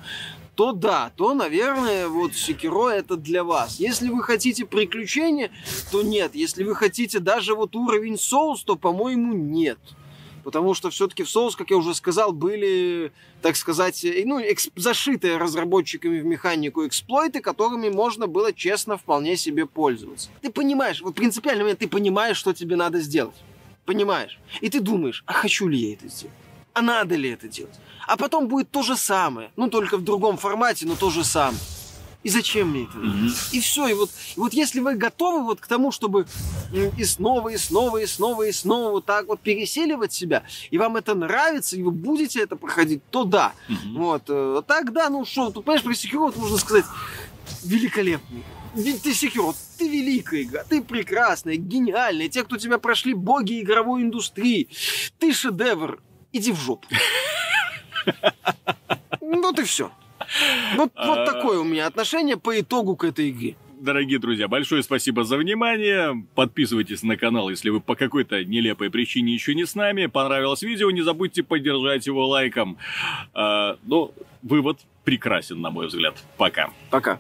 то 0.56 0.74
да, 0.74 1.12
то, 1.16 1.34
наверное, 1.34 2.10
вот 2.10 2.36
Секиро 2.36 2.90
это 2.90 3.16
для 3.16 3.46
вас. 3.46 3.80
Если 3.80 4.10
вы 4.10 4.22
хотите 4.22 4.66
приключения, 4.66 5.52
то 5.90 6.02
нет. 6.02 6.36
Если 6.36 6.66
вы 6.66 6.76
хотите 6.76 7.20
даже 7.20 7.56
вот 7.56 7.76
уровень 7.76 8.18
соус, 8.18 8.64
то, 8.64 8.76
по-моему, 8.76 9.34
нет. 9.34 9.80
Потому 10.44 10.74
что 10.74 10.90
все-таки 10.90 11.24
в 11.24 11.30
соус, 11.30 11.56
как 11.56 11.70
я 11.70 11.78
уже 11.78 11.94
сказал, 11.94 12.32
были, 12.32 13.12
так 13.42 13.56
сказать, 13.56 14.06
ну, 14.26 14.40
экс- 14.40 14.70
зашитые 14.76 15.38
разработчиками 15.38 16.20
в 16.20 16.26
механику 16.26 16.86
эксплойты, 16.88 17.42
которыми 17.42 17.90
можно 17.90 18.28
было 18.28 18.54
честно 18.54 18.98
вполне 18.98 19.38
себе 19.38 19.66
пользоваться. 19.66 20.30
Ты 20.42 20.52
понимаешь, 20.52 21.02
вот 21.02 21.16
принципиальный 21.16 21.64
момент, 21.64 21.80
ты 21.80 21.88
понимаешь, 21.88 22.38
что 22.38 22.54
тебе 22.54 22.76
надо 22.76 23.00
сделать. 23.02 23.36
Понимаешь? 23.86 24.40
И 24.62 24.70
ты 24.70 24.80
думаешь, 24.82 25.24
а 25.26 25.34
хочу 25.34 25.68
ли 25.68 25.78
я 25.78 25.94
это 25.94 26.08
сделать? 26.08 26.36
А 26.74 26.82
надо 26.82 27.16
ли 27.16 27.30
это 27.30 27.48
делать? 27.48 27.76
А 28.08 28.16
потом 28.18 28.48
будет 28.48 28.70
то 28.72 28.84
же 28.84 28.96
самое, 28.96 29.52
ну 29.56 29.70
только 29.70 29.98
в 29.98 30.04
другом 30.04 30.38
формате, 30.38 30.86
но 30.86 30.96
то 30.96 31.10
же 31.10 31.24
самое. 31.24 31.58
И 32.22 32.30
зачем 32.30 32.72
мне 32.72 32.84
это? 32.84 32.98
Мгм. 32.98 33.32
И 33.54 33.60
все. 33.62 33.88
И 33.88 33.94
вот, 33.94 34.10
и 34.36 34.40
вот 34.40 34.54
если 34.54 34.82
вы 34.82 34.96
готовы 34.96 35.44
вот 35.44 35.62
к 35.62 35.68
тому, 35.68 35.92
чтобы 35.92 36.26
и 36.98 37.04
снова, 37.06 37.50
и 37.50 37.58
снова, 37.58 37.98
и 37.98 38.06
снова, 38.06 38.44
и 38.44 38.52
снова 38.52 38.92
вот 38.92 39.06
так 39.06 39.28
вот 39.28 39.40
переселивать 39.40 40.12
себя, 40.12 40.44
и 40.70 40.78
вам 40.78 40.98
это 40.98 41.16
нравится, 41.16 41.78
и 41.78 41.84
вы 41.84 41.92
будете 41.92 42.42
это 42.42 42.58
проходить, 42.58 43.02
то 43.10 43.24
да. 43.24 43.54
Мгм. 43.70 43.94
Вот. 43.96 44.24
э, 44.28 44.62
Тогда, 44.68 45.10
ну 45.10 45.24
что, 45.26 45.50
тут, 45.50 45.64
понимаешь, 45.66 45.84
про 45.84 46.20
вот 46.20 46.36
можно 46.36 46.58
сказать 46.58 46.86
великолепный. 47.64 48.44
Ты 48.76 49.12
Sekiro, 49.12 49.56
ты 49.78 49.88
великая 49.90 50.44
игра, 50.44 50.64
ты 50.64 50.82
прекрасная, 50.84 51.56
гениальная. 51.56 52.30
Те, 52.30 52.44
кто 52.44 52.58
тебя 52.58 52.78
прошли, 52.78 53.14
боги 53.14 53.62
игровой 53.62 54.04
индустрии. 54.04 54.70
Ты 55.18 55.34
шедевр. 55.34 56.02
Иди 56.32 56.52
в 56.52 56.60
жопу. 56.60 56.88
Вот 59.22 59.60
и 59.60 59.64
все. 59.64 59.92
Вот, 60.76 60.92
вот 60.96 61.18
А. 61.20 61.26
такое 61.26 61.60
у 61.60 61.64
меня 61.64 61.88
отношение 61.88 62.38
по 62.38 62.60
итогу 62.60 62.96
к 62.96 63.04
этой 63.04 63.30
игре. 63.30 63.56
Дорогие 63.80 64.20
друзья, 64.20 64.50
большое 64.50 64.84
спасибо 64.84 65.24
за 65.24 65.38
внимание. 65.38 66.26
Подписывайтесь 66.36 67.02
на 67.02 67.16
канал, 67.16 67.50
если 67.50 67.70
вы 67.70 67.80
по 67.80 67.96
какой-то 67.96 68.44
нелепой 68.44 68.90
причине 68.90 69.34
еще 69.34 69.56
не 69.56 69.66
с 69.66 69.74
нами. 69.74 70.08
Понравилось 70.08 70.62
видео, 70.64 70.92
не 70.92 71.02
забудьте 71.02 71.44
поддержать 71.44 72.06
его 72.06 72.28
лайком. 72.28 72.78
А, 73.34 73.78
ну, 73.84 74.14
вывод 74.44 74.80
прекрасен, 75.06 75.62
на 75.62 75.70
мой 75.72 75.88
взгляд. 75.88 76.16
Пока. 76.38 76.72
Пока. 76.90 77.20